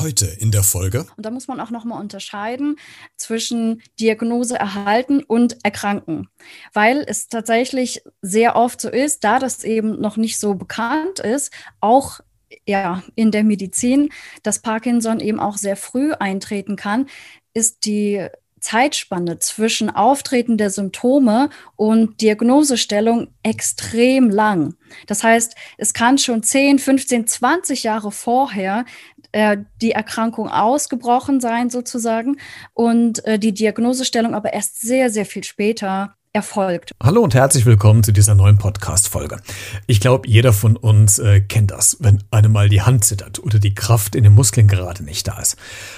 Heute 0.00 0.24
in 0.26 0.50
der 0.50 0.62
Folge. 0.62 1.06
Und 1.18 1.26
da 1.26 1.30
muss 1.30 1.46
man 1.46 1.60
auch 1.60 1.68
nochmal 1.68 2.00
unterscheiden 2.00 2.76
zwischen 3.18 3.82
Diagnose 4.00 4.56
erhalten 4.56 5.22
und 5.22 5.62
erkranken. 5.62 6.28
Weil 6.72 7.04
es 7.06 7.28
tatsächlich 7.28 8.02
sehr 8.22 8.56
oft 8.56 8.80
so 8.80 8.88
ist, 8.88 9.24
da 9.24 9.38
das 9.38 9.62
eben 9.62 10.00
noch 10.00 10.16
nicht 10.16 10.38
so 10.38 10.54
bekannt 10.54 11.18
ist, 11.18 11.52
auch 11.80 12.20
ja, 12.66 13.02
in 13.14 13.30
der 13.30 13.44
Medizin, 13.44 14.08
dass 14.42 14.60
Parkinson 14.60 15.20
eben 15.20 15.38
auch 15.38 15.58
sehr 15.58 15.76
früh 15.76 16.12
eintreten 16.14 16.76
kann, 16.76 17.06
ist 17.52 17.84
die 17.84 18.26
Zeitspanne 18.60 19.38
zwischen 19.38 19.90
Auftreten 19.90 20.56
der 20.56 20.70
Symptome 20.70 21.50
und 21.76 22.20
Diagnosestellung 22.20 23.28
extrem 23.42 24.30
lang. 24.30 24.74
Das 25.06 25.24
heißt, 25.24 25.54
es 25.78 25.94
kann 25.94 26.18
schon 26.18 26.42
10, 26.42 26.78
15, 26.78 27.26
20 27.26 27.82
Jahre 27.82 28.12
vorher 28.12 28.84
äh, 29.32 29.58
die 29.80 29.92
Erkrankung 29.92 30.48
ausgebrochen 30.48 31.40
sein 31.40 31.70
sozusagen 31.70 32.36
und 32.74 33.24
äh, 33.24 33.38
die 33.38 33.52
Diagnosestellung 33.52 34.34
aber 34.34 34.52
erst 34.52 34.80
sehr, 34.80 35.10
sehr 35.10 35.26
viel 35.26 35.44
später 35.44 36.14
erfolgt. 36.32 36.92
Hallo 37.02 37.22
und 37.22 37.34
herzlich 37.34 37.66
willkommen 37.66 38.04
zu 38.04 38.12
dieser 38.12 38.36
neuen 38.36 38.56
Podcast-Folge. 38.56 39.40
Ich 39.88 40.00
glaube, 40.00 40.28
jeder 40.28 40.52
von 40.52 40.76
uns 40.76 41.18
äh, 41.18 41.40
kennt 41.40 41.72
das, 41.72 41.96
wenn 42.00 42.22
einem 42.30 42.52
mal 42.52 42.68
die 42.68 42.82
Hand 42.82 43.04
zittert 43.04 43.42
oder 43.42 43.58
die 43.58 43.74
Kraft 43.74 44.14
in 44.14 44.22
den 44.22 44.34
Muskeln 44.34 44.68
gerade 44.68 45.02
nicht 45.02 45.26
da 45.26 45.40
ist. 45.40 45.56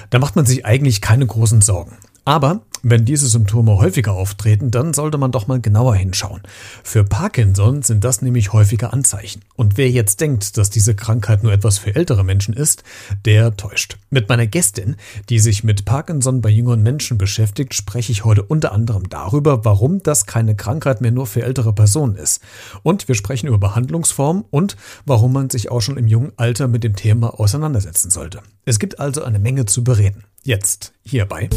Da 0.08 0.18
macht 0.18 0.36
man 0.36 0.46
sich 0.46 0.64
eigentlich 0.64 1.02
keine 1.02 1.26
großen 1.26 1.60
Sorgen. 1.60 1.98
Aber 2.24 2.62
wenn 2.82 3.04
diese 3.04 3.28
Symptome 3.28 3.76
häufiger 3.76 4.12
auftreten, 4.12 4.70
dann 4.70 4.92
sollte 4.92 5.18
man 5.18 5.30
doch 5.30 5.46
mal 5.46 5.60
genauer 5.60 5.94
hinschauen. 5.94 6.42
Für 6.82 7.04
Parkinson 7.04 7.82
sind 7.82 8.02
das 8.04 8.22
nämlich 8.22 8.52
häufige 8.52 8.92
Anzeichen. 8.92 9.42
Und 9.54 9.76
wer 9.76 9.88
jetzt 9.90 10.20
denkt, 10.20 10.56
dass 10.58 10.70
diese 10.70 10.94
Krankheit 10.94 11.42
nur 11.42 11.52
etwas 11.52 11.78
für 11.78 11.94
ältere 11.94 12.24
Menschen 12.24 12.54
ist, 12.54 12.82
der 13.24 13.56
täuscht. 13.56 13.98
Mit 14.10 14.28
meiner 14.28 14.46
Gästin, 14.46 14.96
die 15.28 15.38
sich 15.38 15.62
mit 15.64 15.84
Parkinson 15.84 16.40
bei 16.40 16.50
jüngeren 16.50 16.82
Menschen 16.82 17.18
beschäftigt, 17.18 17.74
spreche 17.74 18.12
ich 18.12 18.24
heute 18.24 18.42
unter 18.42 18.72
anderem 18.72 19.08
darüber, 19.08 19.64
warum 19.64 20.02
das 20.02 20.26
keine 20.26 20.56
Krankheit 20.56 21.00
mehr 21.00 21.12
nur 21.12 21.26
für 21.26 21.42
ältere 21.42 21.72
Personen 21.72 22.16
ist. 22.16 22.42
Und 22.82 23.06
wir 23.06 23.14
sprechen 23.14 23.46
über 23.46 23.58
Behandlungsformen 23.58 24.44
und 24.50 24.76
warum 25.06 25.32
man 25.32 25.50
sich 25.50 25.70
auch 25.70 25.80
schon 25.80 25.96
im 25.96 26.08
jungen 26.08 26.32
Alter 26.36 26.68
mit 26.68 26.82
dem 26.82 26.96
Thema 26.96 27.38
auseinandersetzen 27.38 28.10
sollte. 28.10 28.40
Es 28.64 28.78
gibt 28.78 28.98
also 28.98 29.22
eine 29.22 29.38
Menge 29.38 29.66
zu 29.66 29.84
bereden. 29.84 30.24
Jetzt 30.42 30.92
hierbei. 31.04 31.48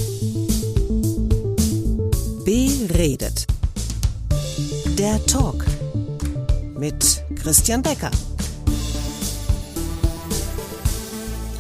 Beredet. 2.88 3.48
Der 5.00 5.24
Talk 5.26 5.66
mit 6.78 7.24
Christian 7.42 7.82
Becker. 7.82 8.12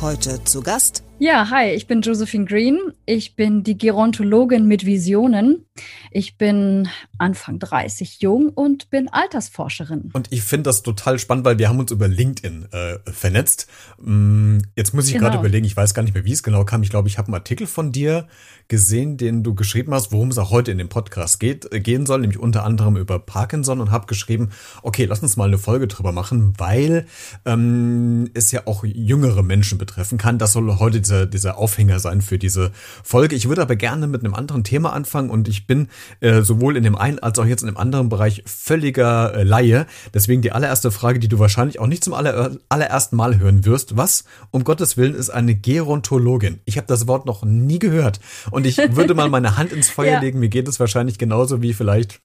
Heute 0.01 0.43
zu 0.43 0.61
Gast. 0.61 1.01
Ja, 1.17 1.49
hi, 1.49 1.69
ich 1.69 1.87
bin 1.87 2.01
Josephine 2.01 2.43
Green. 2.43 2.77
Ich 3.05 3.37
bin 3.37 3.63
die 3.63 3.77
Gerontologin 3.77 4.67
mit 4.67 4.85
Visionen. 4.85 5.65
Ich 6.11 6.37
bin 6.37 6.89
Anfang 7.17 7.57
30 7.57 8.19
jung 8.19 8.49
und 8.49 8.89
bin 8.89 9.07
Altersforscherin. 9.07 10.09
Und 10.11 10.27
ich 10.31 10.41
finde 10.41 10.63
das 10.63 10.83
total 10.83 11.17
spannend, 11.17 11.45
weil 11.45 11.57
wir 11.57 11.69
haben 11.69 11.79
uns 11.79 11.91
über 11.91 12.09
LinkedIn 12.09 12.67
äh, 12.71 12.99
vernetzt. 13.09 13.67
Mm, 14.01 14.57
jetzt 14.75 14.93
muss 14.93 15.07
ich 15.07 15.13
genau. 15.13 15.25
gerade 15.25 15.39
überlegen, 15.39 15.65
ich 15.65 15.77
weiß 15.77 15.93
gar 15.93 16.03
nicht 16.03 16.13
mehr, 16.13 16.25
wie 16.25 16.33
es 16.33 16.43
genau 16.43 16.65
kam. 16.65 16.83
Ich 16.83 16.89
glaube, 16.89 17.07
ich 17.07 17.17
habe 17.17 17.27
einen 17.27 17.35
Artikel 17.35 17.65
von 17.65 17.93
dir 17.93 18.27
gesehen, 18.67 19.15
den 19.15 19.43
du 19.43 19.55
geschrieben 19.55 19.93
hast, 19.93 20.11
worum 20.11 20.29
es 20.29 20.37
auch 20.37 20.51
heute 20.51 20.71
in 20.71 20.77
dem 20.77 20.89
Podcast 20.89 21.39
geht, 21.39 21.71
äh, 21.71 21.79
gehen 21.79 22.05
soll, 22.05 22.19
nämlich 22.21 22.39
unter 22.39 22.65
anderem 22.65 22.97
über 22.97 23.19
Parkinson 23.19 23.79
und 23.79 23.91
habe 23.91 24.07
geschrieben, 24.07 24.49
okay, 24.81 25.05
lass 25.05 25.21
uns 25.21 25.37
mal 25.37 25.47
eine 25.47 25.59
Folge 25.59 25.87
drüber 25.87 26.11
machen, 26.11 26.53
weil 26.57 27.05
ähm, 27.45 28.29
es 28.33 28.51
ja 28.51 28.63
auch 28.65 28.83
jüngere 28.83 29.43
Menschen 29.43 29.77
betreffen 29.77 30.17
kann. 30.17 30.39
Das 30.39 30.51
soll 30.51 30.77
heute 30.77 31.04
dieser, 31.05 31.25
dieser 31.25 31.57
Aufhänger 31.57 31.99
sein 31.99 32.21
für 32.21 32.37
diese 32.37 32.71
Folge. 33.03 33.35
Ich 33.35 33.47
würde 33.47 33.61
aber 33.61 33.75
gerne 33.75 34.07
mit 34.07 34.23
einem 34.23 34.33
anderen 34.33 34.63
Thema 34.63 34.93
anfangen 34.93 35.29
und 35.29 35.47
ich 35.47 35.67
bin 35.67 35.87
äh, 36.19 36.41
sowohl 36.41 36.77
in 36.77 36.83
dem 36.83 36.95
einen 36.95 37.19
als 37.19 37.39
auch 37.39 37.45
jetzt 37.45 37.61
in 37.61 37.67
dem 37.67 37.77
anderen 37.77 38.09
Bereich 38.09 38.43
völliger 38.45 39.33
äh, 39.35 39.43
Laie. 39.43 39.85
Deswegen 40.13 40.41
die 40.41 40.51
allererste 40.51 40.91
Frage, 40.91 41.19
die 41.19 41.27
du 41.27 41.39
wahrscheinlich 41.39 41.79
auch 41.79 41.87
nicht 41.87 42.03
zum 42.03 42.13
aller, 42.13 42.57
allerersten 42.69 43.15
Mal 43.15 43.39
hören 43.39 43.65
wirst. 43.65 43.97
Was, 43.97 44.25
um 44.51 44.63
Gottes 44.63 44.97
Willen, 44.97 45.15
ist 45.15 45.29
eine 45.29 45.55
Gerontologin? 45.55 46.59
Ich 46.65 46.77
habe 46.77 46.87
das 46.87 47.07
Wort 47.07 47.25
noch 47.25 47.43
nie 47.43 47.79
gehört. 47.79 48.19
Und 48.51 48.65
ich 48.65 48.77
würde 48.77 49.13
mal 49.13 49.29
meine 49.29 49.57
Hand 49.57 49.71
ins 49.71 49.89
Feuer 49.89 50.13
ja. 50.13 50.19
legen. 50.19 50.39
Mir 50.39 50.49
geht 50.49 50.67
es 50.67 50.79
wahrscheinlich 50.79 51.17
genauso 51.17 51.61
wie 51.61 51.73
vielleicht 51.73 52.21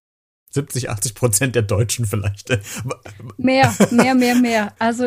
70, 0.52 0.90
80 0.90 1.14
Prozent 1.14 1.54
der 1.54 1.62
Deutschen 1.62 2.06
vielleicht. 2.06 2.50
Mehr, 3.36 3.72
mehr, 3.90 4.14
mehr, 4.14 4.34
mehr. 4.34 4.72
Also 4.80 5.06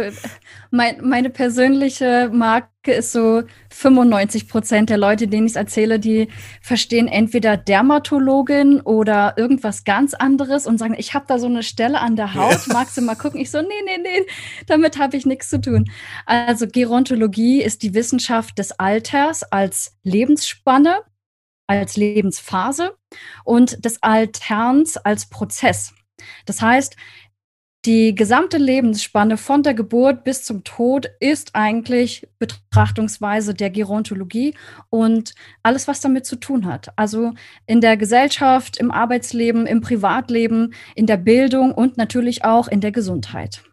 mein, 0.72 1.06
meine 1.06 1.30
persönliche 1.30 2.30
Marke 2.34 2.94
ist 2.94 3.12
so 3.12 3.44
95 3.70 4.48
Prozent 4.48 4.90
der 4.90 4.98
Leute, 4.98 5.28
denen 5.28 5.46
ich 5.46 5.54
es 5.54 5.56
erzähle, 5.58 6.00
die 6.00 6.30
verstehen 6.62 7.08
entweder 7.08 7.58
Dermatologin 7.58 8.80
oder 8.82 9.34
irgendwas 9.38 9.84
ganz 9.84 10.14
anderes 10.14 10.66
und 10.66 10.78
sagen, 10.78 10.96
ich 10.98 11.14
habe 11.14 11.26
da 11.28 11.38
so 11.38 11.48
eine 11.48 11.64
Stelle 11.64 12.00
an 12.00 12.16
der 12.16 12.34
Haut, 12.34 12.68
ja. 12.68 12.74
magst 12.74 12.98
du 12.98 13.02
mal 13.02 13.16
gucken? 13.16 13.40
Ich 13.42 13.52
so, 13.52 13.62
nee, 13.62 13.68
nee, 13.86 14.02
nee, 14.02 14.26
damit 14.68 14.98
habe 14.98 15.18
ich 15.18 15.26
nichts 15.26 15.50
zu 15.50 15.60
tun. 15.60 15.90
Also 16.26 16.68
Gerontologie 16.68 17.62
ist 17.62 17.84
die 17.84 17.94
Wissenschaft 17.94 18.58
des 18.58 18.80
Alters 18.80 19.44
als 19.44 19.98
Lebensspanne 20.04 21.02
als 21.80 21.98
Lebensphase 21.98 22.96
und 23.44 23.84
des 23.84 24.02
Alterns 24.02 24.98
als 24.98 25.30
Prozess. 25.30 25.94
Das 26.46 26.62
heißt, 26.62 26.96
die 27.86 28.16
gesamte 28.16 28.58
Lebensspanne 28.58 29.36
von 29.36 29.62
der 29.62 29.74
Geburt 29.74 30.24
bis 30.24 30.46
zum 30.46 30.64
Tod 30.64 31.12
ist 31.20 31.54
eigentlich 31.54 32.26
Betrachtungsweise 32.40 33.54
der 33.54 33.70
Gerontologie 33.72 34.56
und 34.90 35.36
alles, 35.64 35.90
was 35.90 36.00
damit 36.00 36.26
zu 36.26 36.38
tun 36.38 36.66
hat. 36.66 36.98
Also 36.98 37.34
in 37.66 37.82
der 37.82 37.98
Gesellschaft, 37.98 38.78
im 38.78 38.90
Arbeitsleben, 38.90 39.68
im 39.68 39.82
Privatleben, 39.82 40.74
in 40.96 41.08
der 41.08 41.18
Bildung 41.18 41.74
und 41.74 41.98
natürlich 41.98 42.46
auch 42.46 42.70
in 42.70 42.80
der 42.80 42.94
Gesundheit. 42.94 43.64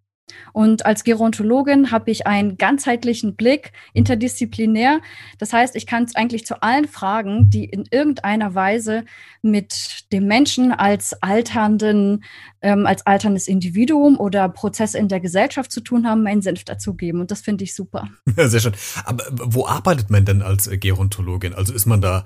Und 0.53 0.87
als 0.87 1.05
Gerontologin 1.05 1.91
habe 1.91 2.11
ich 2.11 2.27
einen 2.27 2.57
ganzheitlichen 2.57 3.37
Blick, 3.37 3.73
interdisziplinär. 3.93 5.01
Das 5.39 5.53
heißt, 5.53 5.77
ich 5.77 5.87
kann 5.87 6.07
eigentlich 6.15 6.47
zu 6.47 6.63
allen 6.63 6.89
Fragen, 6.89 7.51
die 7.51 7.65
in 7.65 7.85
irgendeiner 7.91 8.55
Weise 8.55 9.05
mit 9.43 10.05
dem 10.13 10.27
Menschen 10.27 10.73
als 10.73 11.15
alternden, 11.23 12.25
ähm, 12.63 12.87
als 12.87 13.07
alterndes 13.07 13.49
Individuum 13.49 14.19
oder 14.19 14.49
Prozesse 14.49 14.99
in 14.99 15.09
der 15.09 15.21
Gesellschaft 15.21 15.73
zu 15.73 15.81
tun 15.81 16.07
haben, 16.07 16.23
meinen 16.23 16.43
Senf 16.43 16.65
dazugeben. 16.65 17.21
Und 17.21 17.31
das 17.31 17.41
finde 17.41 17.65
ich 17.65 17.75
super. 17.75 18.09
Ja, 18.37 18.49
sehr 18.49 18.61
schön. 18.61 18.75
Aber 19.05 19.25
wo 19.31 19.67
arbeitet 19.67 20.11
man 20.11 20.25
denn 20.25 20.41
als 20.41 20.71
Gerontologin? 20.71 21.55
Also 21.55 21.75
ist 21.75 21.87
man 21.87 22.01
da 22.01 22.25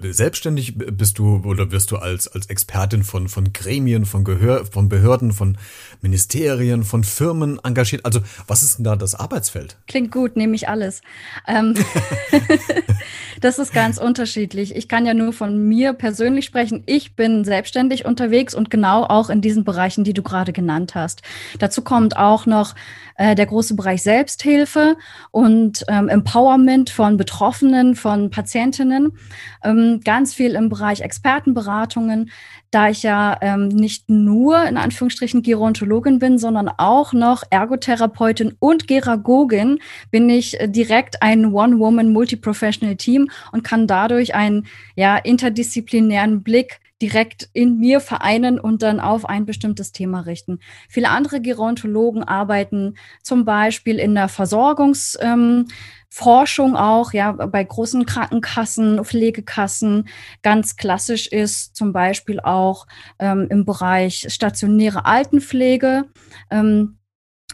selbstständig? 0.00 0.76
Bist 0.76 1.18
du 1.18 1.42
oder 1.44 1.70
wirst 1.72 1.90
du 1.90 1.96
als, 1.96 2.28
als 2.28 2.46
Expertin 2.46 3.02
von, 3.02 3.28
von 3.28 3.52
Gremien, 3.52 4.04
von 4.04 4.24
Gehör, 4.24 4.66
von 4.66 4.88
Behörden, 4.88 5.32
von 5.32 5.58
Ministerien, 6.00 6.84
von 6.84 7.04
Firmen 7.04 7.58
engagiert? 7.62 8.04
Also 8.04 8.20
was 8.46 8.62
ist 8.62 8.78
denn 8.78 8.84
da 8.84 8.96
das 8.96 9.14
Arbeitsfeld? 9.14 9.76
Klingt 9.86 10.12
gut, 10.12 10.36
nehme 10.36 10.54
ich 10.54 10.68
alles. 10.68 11.02
Ähm, 11.46 11.74
das 13.40 13.58
ist 13.58 13.72
ganz 13.72 13.98
unterschiedlich. 13.98 14.74
Ich 14.76 14.88
kann 14.88 15.06
ja 15.06 15.14
nur 15.14 15.32
von 15.32 15.68
mir 15.68 15.92
persönlich 15.92 16.44
sprechen. 16.44 16.82
Ich 16.86 17.16
bin 17.16 17.44
selbstständig 17.44 18.04
unterwegs 18.04 18.54
und 18.54 18.70
genau 18.70 19.04
auch 19.04 19.30
in 19.30 19.40
diesen 19.40 19.64
Bereichen, 19.64 20.04
die 20.04 20.14
du 20.14 20.22
gerade 20.22 20.52
genannt 20.52 20.94
hast. 20.94 21.22
Dazu 21.58 21.82
kommt 21.82 22.16
auch 22.16 22.46
noch 22.46 22.74
äh, 23.22 23.36
der 23.36 23.46
große 23.46 23.76
Bereich 23.76 24.02
Selbsthilfe 24.02 24.96
und 25.30 25.84
ähm, 25.86 26.08
Empowerment 26.08 26.90
von 26.90 27.16
Betroffenen, 27.16 27.94
von 27.94 28.30
Patientinnen. 28.30 29.12
Ähm, 29.62 30.00
ganz 30.04 30.34
viel 30.34 30.56
im 30.56 30.68
Bereich 30.68 31.02
Expertenberatungen, 31.02 32.32
da 32.72 32.88
ich 32.88 33.04
ja 33.04 33.38
ähm, 33.40 33.68
nicht 33.68 34.10
nur 34.10 34.64
in 34.64 34.76
Anführungsstrichen 34.76 35.42
Gerontologin 35.42 36.18
bin, 36.18 36.36
sondern 36.36 36.68
auch 36.78 37.12
noch 37.12 37.44
Ergotherapeutin 37.48 38.56
und 38.58 38.88
Geragogin, 38.88 39.78
bin 40.10 40.28
ich 40.28 40.58
äh, 40.58 40.66
direkt 40.68 41.22
ein 41.22 41.52
One-Woman-Multi-Professional-Team 41.52 43.30
und 43.52 43.62
kann 43.62 43.86
dadurch 43.86 44.34
einen 44.34 44.66
ja, 44.96 45.16
interdisziplinären 45.16 46.42
Blick 46.42 46.80
direkt 47.02 47.50
in 47.52 47.78
mir 47.78 48.00
vereinen 48.00 48.58
und 48.58 48.80
dann 48.82 49.00
auf 49.00 49.28
ein 49.28 49.44
bestimmtes 49.44 49.92
Thema 49.92 50.20
richten. 50.20 50.60
Viele 50.88 51.10
andere 51.10 51.42
Gerontologen 51.42 52.22
arbeiten 52.22 52.94
zum 53.22 53.44
Beispiel 53.44 53.98
in 53.98 54.14
der 54.14 54.30
Versorgungs- 54.30 55.18
Forschung 56.14 56.76
auch, 56.76 57.14
ja, 57.14 57.32
bei 57.32 57.64
großen 57.64 58.04
Krankenkassen, 58.04 59.02
Pflegekassen. 59.02 60.08
Ganz 60.42 60.76
klassisch 60.76 61.26
ist 61.26 61.74
zum 61.74 61.94
Beispiel 61.94 62.38
auch 62.38 62.86
ähm, 63.18 63.46
im 63.48 63.64
Bereich 63.64 64.26
stationäre 64.28 65.06
Altenpflege. 65.06 66.04
Ähm, 66.50 66.98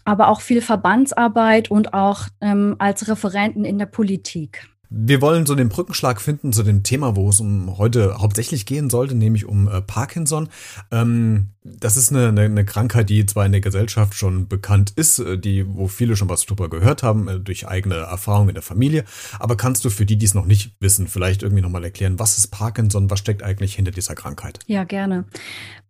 aber 0.05 0.27
auch 0.27 0.41
viel 0.41 0.61
Verbandsarbeit 0.61 1.71
und 1.71 1.95
auch 1.95 2.23
ähm, 2.41 2.75
als 2.81 3.07
Referenten 3.07 3.65
in 3.65 3.79
der 3.79 3.87
Politik. 3.87 4.67
Wir 4.91 5.21
wollen 5.21 5.45
so 5.45 5.55
den 5.55 5.69
Brückenschlag 5.69 6.21
finden 6.21 6.53
zu 6.53 6.63
dem 6.63 6.83
Thema, 6.83 7.15
wo 7.15 7.29
es 7.29 7.41
um 7.41 7.77
heute 7.77 8.19
hauptsächlich 8.19 8.65
gehen 8.65 8.89
sollte, 8.89 9.15
nämlich 9.15 9.45
um 9.45 9.69
äh, 9.69 9.83
Parkinson. 9.83 10.49
Ähm, 10.91 11.49
das 11.63 11.97
ist 11.97 12.11
eine, 12.11 12.29
eine, 12.29 12.43
eine, 12.43 12.65
Krankheit, 12.65 13.11
die 13.11 13.27
zwar 13.27 13.45
in 13.45 13.53
der 13.53 13.61
Gesellschaft 13.61 14.15
schon 14.15 14.49
bekannt 14.49 14.93
ist, 14.97 15.19
äh, 15.19 15.37
die, 15.39 15.67
wo 15.69 15.89
viele 15.89 16.17
schon 16.17 16.29
was 16.31 16.47
drüber 16.47 16.71
gehört 16.71 17.03
haben, 17.03 17.29
äh, 17.29 17.39
durch 17.39 17.69
eigene 17.69 17.97
Erfahrungen 17.97 18.49
in 18.49 18.55
der 18.55 18.63
Familie. 18.63 19.05
Aber 19.39 19.57
kannst 19.57 19.85
du 19.85 19.91
für 19.91 20.07
die, 20.07 20.17
die 20.17 20.27
es 20.27 20.35
noch 20.35 20.47
nicht 20.47 20.73
wissen, 20.81 21.07
vielleicht 21.07 21.43
irgendwie 21.43 21.63
nochmal 21.63 21.85
erklären, 21.85 22.19
was 22.19 22.39
ist 22.39 22.49
Parkinson, 22.49 23.11
was 23.11 23.19
steckt 23.19 23.43
eigentlich 23.43 23.75
hinter 23.75 23.91
dieser 23.91 24.15
Krankheit? 24.15 24.61
Ja, 24.67 24.85
gerne. 24.85 25.25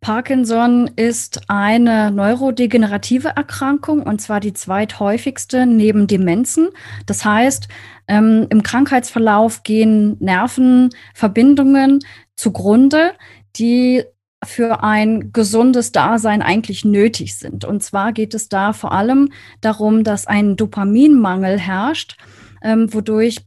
Parkinson 0.01 0.91
ist 0.97 1.49
eine 1.49 2.11
neurodegenerative 2.11 3.29
Erkrankung 3.29 4.03
und 4.03 4.21
zwar 4.21 4.41
die 4.41 4.53
zweithäufigste 4.53 5.67
neben 5.67 6.07
Demenzen. 6.07 6.69
Das 7.07 7.25
heißt, 7.25 7.69
ähm, 8.09 8.47
Im 8.49 8.63
Krankheitsverlauf 8.63 9.63
gehen 9.63 10.17
Nervenverbindungen 10.19 12.01
zugrunde, 12.37 13.13
die 13.57 14.05
für 14.45 14.83
ein 14.83 15.33
gesundes 15.33 15.93
Dasein 15.93 16.43
eigentlich 16.43 16.85
nötig 16.85 17.37
sind. 17.37 17.65
Und 17.65 17.83
zwar 17.83 18.13
geht 18.13 18.35
es 18.35 18.49
da 18.49 18.73
vor 18.73 18.93
allem 18.93 19.31
darum, 19.61 20.05
dass 20.05 20.27
ein 20.27 20.57
Dopaminmangel 20.57 21.59
herrscht, 21.59 22.17
ähm, 22.63 22.93
wodurch 22.95 23.41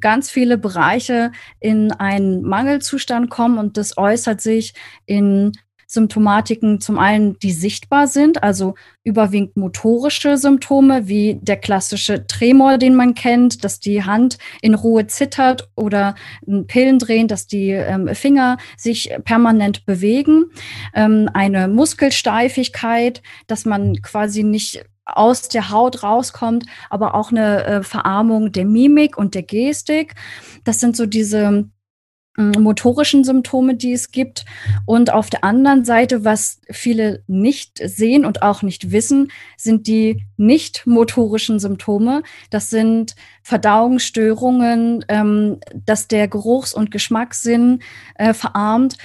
ganz 0.00 0.30
viele 0.30 0.58
Bereiche 0.58 1.30
in 1.60 1.92
einen 1.92 2.42
Mangelzustand 2.42 3.30
kommen 3.30 3.58
und 3.58 3.76
das 3.76 3.96
äußert 3.96 4.40
sich 4.40 4.74
in 5.06 5.52
Symptomatiken 5.94 6.80
zum 6.80 6.98
einen, 6.98 7.38
die 7.38 7.52
sichtbar 7.52 8.06
sind, 8.06 8.42
also 8.42 8.74
überwiegend 9.04 9.56
motorische 9.56 10.36
Symptome, 10.36 11.08
wie 11.08 11.38
der 11.40 11.56
klassische 11.56 12.26
Tremor, 12.26 12.78
den 12.78 12.94
man 12.94 13.14
kennt, 13.14 13.64
dass 13.64 13.80
die 13.80 14.04
Hand 14.04 14.38
in 14.60 14.74
Ruhe 14.74 15.06
zittert 15.06 15.70
oder 15.74 16.14
Pillen 16.66 16.98
drehen, 16.98 17.28
dass 17.28 17.46
die 17.46 17.70
ähm, 17.70 18.14
Finger 18.14 18.58
sich 18.76 19.10
permanent 19.24 19.86
bewegen, 19.86 20.44
ähm, 20.94 21.30
eine 21.32 21.68
Muskelsteifigkeit, 21.68 23.22
dass 23.46 23.64
man 23.64 24.02
quasi 24.02 24.42
nicht 24.42 24.84
aus 25.06 25.48
der 25.48 25.70
Haut 25.70 26.02
rauskommt, 26.02 26.64
aber 26.90 27.14
auch 27.14 27.30
eine 27.30 27.64
äh, 27.64 27.82
Verarmung 27.82 28.52
der 28.52 28.64
Mimik 28.64 29.18
und 29.18 29.34
der 29.34 29.42
Gestik. 29.42 30.14
Das 30.64 30.80
sind 30.80 30.96
so 30.96 31.06
diese 31.06 31.68
motorischen 32.36 33.22
Symptome, 33.22 33.76
die 33.76 33.92
es 33.92 34.10
gibt. 34.10 34.44
Und 34.86 35.12
auf 35.12 35.30
der 35.30 35.44
anderen 35.44 35.84
Seite, 35.84 36.24
was 36.24 36.60
viele 36.70 37.22
nicht 37.26 37.80
sehen 37.84 38.24
und 38.24 38.42
auch 38.42 38.62
nicht 38.62 38.90
wissen, 38.90 39.30
sind 39.56 39.86
die 39.86 40.24
nicht 40.36 40.86
motorischen 40.86 41.60
Symptome. 41.60 42.22
Das 42.50 42.70
sind 42.70 43.14
Verdauungsstörungen, 43.42 45.04
ähm, 45.08 45.58
dass 45.86 46.08
der 46.08 46.26
Geruchs- 46.26 46.74
und 46.74 46.90
Geschmackssinn 46.90 47.80
äh, 48.16 48.34
verarmt. 48.34 48.96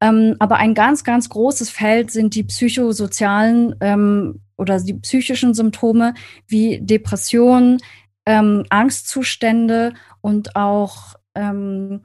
Ähm, 0.00 0.36
aber 0.38 0.56
ein 0.56 0.74
ganz, 0.74 1.04
ganz 1.04 1.28
großes 1.28 1.70
Feld 1.70 2.10
sind 2.10 2.34
die 2.34 2.44
psychosozialen 2.44 3.74
ähm, 3.80 4.40
oder 4.56 4.78
die 4.80 4.94
psychischen 4.94 5.54
Symptome 5.54 6.14
wie 6.46 6.80
Depressionen, 6.80 7.78
ähm, 8.26 8.64
Angstzustände 8.68 9.94
und 10.20 10.54
auch 10.54 11.14
ähm, 11.34 12.02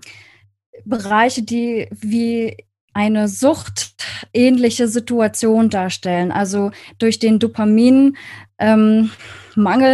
Bereiche, 0.86 1.44
die 1.44 1.88
wie 1.92 2.58
eine 2.94 3.28
suchtähnliche 3.28 4.88
Situation 4.88 5.70
darstellen. 5.70 6.32
Also 6.32 6.72
durch 6.98 7.20
den 7.20 7.40
Dopaminmangel 7.40 8.16
ähm, 8.60 9.10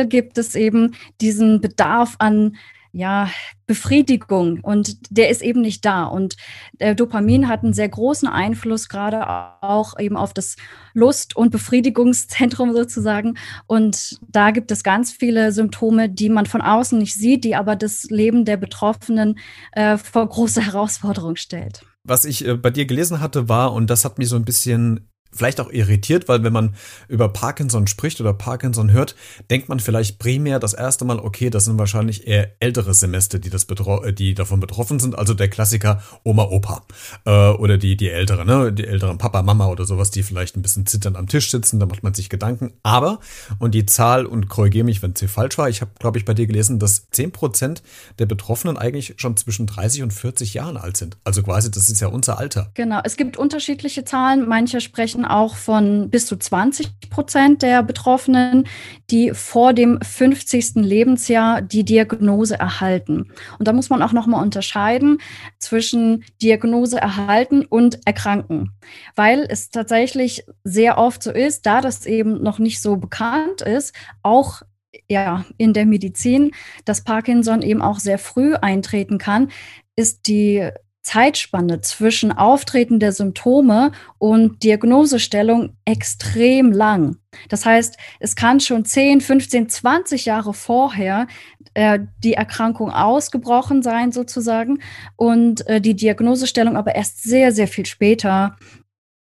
gibt 0.10 0.38
es 0.38 0.56
eben 0.56 0.96
diesen 1.22 1.62
Bedarf 1.62 2.16
an 2.20 2.56
ja, 2.98 3.30
Befriedigung 3.68 4.62
und 4.62 4.98
der 5.16 5.30
ist 5.30 5.42
eben 5.42 5.62
nicht 5.62 5.86
da. 5.86 6.06
Und 6.06 6.36
der 6.80 6.96
Dopamin 6.96 7.48
hat 7.48 7.64
einen 7.64 7.74
sehr 7.74 7.90
großen 7.90 8.28
Einfluss 8.28 8.90
gerade 8.90 9.28
auch 9.62 10.00
eben 10.00 10.18
auf 10.18 10.34
das 10.34 10.56
Lust- 10.94 11.36
und 11.36 11.52
Befriedigungszentrum 11.52 12.74
sozusagen. 12.74 13.38
Und 13.68 14.20
da 14.28 14.52
gibt 14.52 14.72
es 14.72 14.84
ganz 14.84 15.12
viele 15.12 15.52
Symptome, 15.52 16.10
die 16.10 16.30
man 16.30 16.48
von 16.48 16.62
außen 16.62 16.98
nicht 16.98 17.14
sieht, 17.14 17.44
die 17.44 17.56
aber 17.56 17.76
das 17.76 18.06
Leben 18.06 18.46
der 18.46 18.58
Betroffenen 18.58 19.38
äh, 19.74 19.98
vor 19.98 20.28
große 20.28 20.62
Herausforderungen 20.66 21.38
stellt. 21.38 21.84
Was 22.04 22.26
ich 22.26 22.48
äh, 22.48 22.56
bei 22.56 22.72
dir 22.72 22.86
gelesen 22.86 23.20
hatte, 23.22 23.48
war, 23.48 23.74
und 23.74 23.90
das 23.90 24.06
hat 24.06 24.18
mich 24.18 24.30
so 24.30 24.38
ein 24.38 24.46
bisschen 24.46 25.08
vielleicht 25.38 25.60
auch 25.60 25.72
irritiert, 25.72 26.28
weil 26.28 26.44
wenn 26.44 26.54
man 26.54 26.76
über 27.08 27.30
Parkinson 27.30 27.88
spricht 27.88 28.20
oder 28.20 28.34
Parkinson 28.34 28.92
hört, 28.92 29.16
denkt 29.50 29.70
man 29.70 29.80
vielleicht 29.80 30.20
primär 30.20 30.60
das 30.60 30.74
erste 30.74 31.06
Mal, 31.06 31.20
okay, 31.20 31.50
das 31.50 31.66
sind 31.66 31.78
wahrscheinlich 31.78 32.28
eher 32.28 32.52
ältere 32.60 32.94
Semester, 32.94 33.40
die 33.40 33.50
das 33.50 33.66
betro 33.66 34.04
äh, 34.04 34.14
die 34.14 34.34
davon 34.34 34.60
betroffen 34.60 35.00
sind, 35.00 35.18
also 35.18 35.34
der 35.34 35.50
Klassiker 35.50 36.02
Oma, 36.24 36.44
Opa 36.44 36.84
äh, 37.26 37.50
oder 37.52 37.78
die 37.78 37.96
die 37.96 38.10
älteren, 38.10 38.48
ne, 38.48 38.74
die 38.74 38.86
älteren 38.86 39.18
Papa, 39.18 39.42
Mama 39.42 39.68
oder 39.68 39.86
sowas, 39.86 40.12
die 40.12 40.24
vielleicht 40.24 40.56
ein 40.58 40.62
bisschen 40.62 40.86
zitternd 40.86 41.18
am 41.18 41.28
Tisch 41.28 41.52
sitzen, 41.52 41.80
da 41.80 41.86
macht 41.86 42.04
man 42.04 42.14
sich 42.14 42.30
Gedanken. 42.30 42.74
Aber 42.84 43.20
und 43.60 43.74
die 43.74 43.86
Zahl 43.86 44.26
und 44.26 44.50
korrigiere 44.50 44.86
mich, 44.86 45.02
wenn 45.02 45.16
sie 45.16 45.28
falsch 45.28 45.58
war, 45.58 45.70
ich 45.70 45.82
habe 45.82 45.92
glaube 46.00 46.18
ich 46.18 46.26
bei 46.26 46.34
dir 46.34 46.48
gelesen, 46.48 46.80
dass 46.80 47.10
zehn 47.12 47.32
Prozent 47.32 47.84
der 48.20 48.26
Betroffenen 48.26 48.78
eigentlich 48.78 49.16
schon 49.18 49.38
zwischen 49.38 49.68
30 49.68 50.04
und 50.04 50.14
40 50.14 50.54
Jahren 50.54 50.78
alt 50.78 50.98
sind. 50.98 51.18
Also 51.24 51.44
quasi, 51.44 51.72
das 51.72 51.90
ist 51.90 52.02
ja 52.02 52.08
unser 52.08 52.38
Alter. 52.38 52.72
Genau, 52.74 53.00
es 53.04 53.18
gibt 53.18 53.38
unterschiedliche 53.38 54.06
Zahlen. 54.06 54.48
Manche 54.48 54.82
sprechen 54.82 55.26
auch 55.28 55.56
von 55.56 56.10
bis 56.10 56.26
zu 56.26 56.38
20 56.38 57.10
Prozent 57.10 57.62
der 57.62 57.84
Betroffenen, 57.84 58.68
die 59.10 59.32
vor 59.34 59.74
dem 59.74 60.00
50. 60.02 60.76
Lebensjahr 60.76 61.62
die 61.62 61.84
Diagnose 61.84 62.60
erhalten. 62.60 63.32
Und 63.60 63.68
da 63.68 63.74
muss 63.74 63.90
man 63.90 64.02
auch 64.02 64.14
nochmal 64.14 64.42
unterscheiden 64.42 65.20
zwischen 65.60 66.26
Diagnose 66.42 66.98
erhalten 66.98 67.66
und 67.66 68.06
erkranken, 68.06 68.72
weil 69.16 69.46
es 69.50 69.70
tatsächlich 69.70 70.46
sehr 70.64 70.98
oft 70.98 71.24
so 71.24 71.32
ist, 71.32 71.66
da 71.66 71.82
das 71.82 72.06
eben 72.06 72.42
noch 72.42 72.60
nicht 72.60 72.82
so 72.82 72.98
bekannt 72.98 73.62
ist, 73.62 73.94
auch 74.24 74.62
ja, 75.10 75.46
in 75.58 75.74
der 75.74 75.86
Medizin, 75.86 76.52
dass 76.86 77.04
Parkinson 77.04 77.62
eben 77.62 77.82
auch 77.82 78.00
sehr 78.00 78.18
früh 78.18 78.56
eintreten 78.56 79.18
kann, 79.18 79.50
ist 79.96 80.28
die 80.28 80.70
Zeitspanne 81.08 81.80
zwischen 81.80 82.34
Auftreten 82.34 83.00
der 83.00 83.14
Symptome 83.14 83.94
und 84.18 84.62
Diagnosestellung 84.62 85.78
extrem 85.86 86.74
lang. 86.74 87.16
Das 87.48 87.66
heißt, 87.66 87.96
es 88.20 88.36
kann 88.36 88.60
schon 88.60 88.84
10, 88.84 89.22
15, 89.22 89.70
20 89.70 90.26
Jahre 90.26 90.54
vorher 90.54 91.28
äh, 91.76 92.00
die 92.22 92.34
Erkrankung 92.34 92.92
ausgebrochen 92.92 93.84
sein 93.84 94.12
sozusagen 94.12 94.80
und 95.16 95.66
äh, 95.68 95.80
die 95.80 95.96
Diagnosestellung 95.96 96.76
aber 96.76 96.96
erst 96.96 97.24
sehr, 97.24 97.54
sehr 97.54 97.70
viel 97.70 97.86
später 97.86 98.58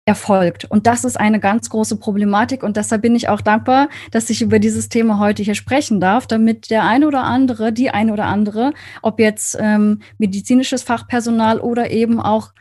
erfolgt. 0.06 0.66
Und 0.66 0.86
das 0.86 1.06
ist 1.06 1.18
eine 1.18 1.40
ganz 1.40 1.70
große 1.70 1.98
Problematik. 1.98 2.64
Und 2.64 2.76
deshalb 2.76 3.02
bin 3.02 3.16
ich 3.16 3.30
auch 3.30 3.42
dankbar, 3.42 3.90
dass 4.12 4.30
ich 4.30 4.42
über 4.42 4.60
dieses 4.60 4.90
Thema 4.90 5.20
heute 5.20 5.44
hier 5.44 5.56
sprechen 5.56 6.02
darf, 6.02 6.28
damit 6.28 6.70
der 6.70 6.84
eine 6.84 7.08
oder 7.08 7.24
andere, 7.24 7.72
die 7.72 7.90
eine 7.90 8.12
oder 8.12 8.26
andere, 8.26 8.74
ob 9.02 9.20
jetzt 9.20 9.58
ähm, 9.60 10.02
medizinisches 10.18 10.84
Fachpersonal 10.84 11.60
oder 11.60 11.92
eben 11.92 12.20
auch 12.20 12.52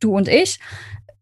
du 0.00 0.14
und 0.14 0.28
ich, 0.28 0.60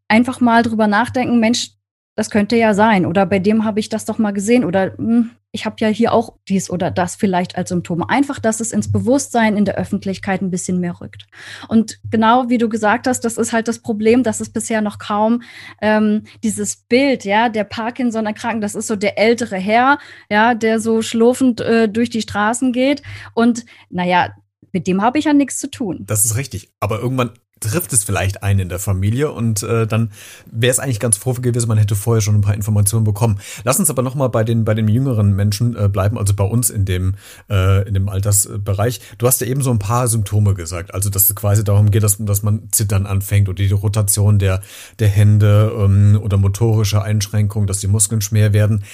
einfach 0.08 0.40
mal 0.40 0.62
drüber 0.62 0.88
nachdenken, 0.88 1.38
Mensch, 1.38 1.70
das 2.16 2.30
könnte 2.30 2.56
ja 2.56 2.74
sein. 2.74 3.06
Oder 3.06 3.24
bei 3.24 3.38
dem 3.38 3.64
habe 3.64 3.80
ich 3.80 3.88
das 3.88 4.04
doch 4.04 4.18
mal 4.18 4.32
gesehen. 4.32 4.64
Oder 4.64 4.92
mh, 4.92 4.96
hm, 4.98 5.30
ich 5.52 5.66
habe 5.66 5.76
ja 5.80 5.88
hier 5.88 6.12
auch 6.14 6.38
dies 6.48 6.70
oder 6.70 6.90
das 6.90 7.14
vielleicht 7.14 7.56
als 7.56 7.68
Symptome. 7.68 8.08
Einfach, 8.08 8.38
dass 8.38 8.60
es 8.60 8.72
ins 8.72 8.90
Bewusstsein 8.90 9.56
in 9.56 9.66
der 9.66 9.76
Öffentlichkeit 9.76 10.40
ein 10.40 10.50
bisschen 10.50 10.80
mehr 10.80 11.00
rückt. 11.00 11.26
Und 11.68 12.00
genau 12.10 12.48
wie 12.48 12.56
du 12.56 12.70
gesagt 12.70 13.06
hast, 13.06 13.20
das 13.20 13.36
ist 13.36 13.52
halt 13.52 13.68
das 13.68 13.80
Problem, 13.80 14.22
dass 14.22 14.40
es 14.40 14.48
bisher 14.48 14.80
noch 14.80 14.98
kaum 14.98 15.42
ähm, 15.82 16.24
dieses 16.42 16.76
Bild, 16.76 17.26
ja, 17.26 17.50
der 17.50 17.64
Parkinson-Erkrankten, 17.64 18.62
das 18.62 18.74
ist 18.74 18.86
so 18.86 18.96
der 18.96 19.18
ältere 19.18 19.56
Herr, 19.56 19.98
ja, 20.30 20.54
der 20.54 20.80
so 20.80 21.02
schlurfend 21.02 21.60
äh, 21.60 21.86
durch 21.86 22.08
die 22.08 22.22
Straßen 22.22 22.72
geht. 22.72 23.02
Und 23.34 23.66
naja, 23.90 24.30
mit 24.72 24.86
dem 24.86 25.02
habe 25.02 25.18
ich 25.18 25.26
ja 25.26 25.34
nichts 25.34 25.58
zu 25.58 25.70
tun. 25.70 26.04
Das 26.06 26.24
ist 26.24 26.36
richtig. 26.36 26.72
Aber 26.80 26.98
irgendwann 26.98 27.32
trifft 27.62 27.92
es 27.92 28.04
vielleicht 28.04 28.42
einen 28.42 28.60
in 28.60 28.68
der 28.68 28.78
Familie 28.78 29.32
und 29.32 29.62
äh, 29.62 29.86
dann 29.86 30.10
wäre 30.50 30.70
es 30.70 30.78
eigentlich 30.78 31.00
ganz 31.00 31.16
froh 31.16 31.32
gewesen, 31.32 31.68
man 31.68 31.78
hätte 31.78 31.96
vorher 31.96 32.20
schon 32.20 32.34
ein 32.34 32.40
paar 32.42 32.54
Informationen 32.54 33.04
bekommen. 33.04 33.40
Lass 33.64 33.78
uns 33.78 33.88
aber 33.88 34.02
nochmal 34.02 34.28
bei 34.28 34.44
den 34.44 34.64
bei 34.64 34.74
den 34.74 34.88
jüngeren 34.88 35.34
Menschen 35.34 35.76
äh, 35.76 35.88
bleiben, 35.88 36.18
also 36.18 36.34
bei 36.34 36.44
uns 36.44 36.68
in 36.70 36.84
dem 36.84 37.14
äh, 37.48 37.86
in 37.88 37.94
dem 37.94 38.08
Altersbereich. 38.08 39.00
Du 39.18 39.26
hast 39.26 39.40
ja 39.40 39.46
eben 39.46 39.62
so 39.62 39.70
ein 39.70 39.78
paar 39.78 40.08
Symptome 40.08 40.54
gesagt, 40.54 40.92
also 40.92 41.08
dass 41.08 41.30
es 41.30 41.34
quasi 41.34 41.64
darum 41.64 41.90
geht, 41.90 42.02
dass, 42.02 42.18
dass 42.18 42.42
man 42.42 42.68
zittern 42.70 43.06
anfängt 43.06 43.48
oder 43.48 43.56
die 43.56 43.72
Rotation 43.72 44.38
der 44.38 44.60
der 44.98 45.08
Hände 45.08 45.72
ähm, 45.74 46.20
oder 46.22 46.36
motorische 46.36 47.02
Einschränkungen, 47.02 47.66
dass 47.66 47.78
die 47.78 47.88
Muskeln 47.88 48.20
schwer 48.20 48.52
werden 48.52 48.84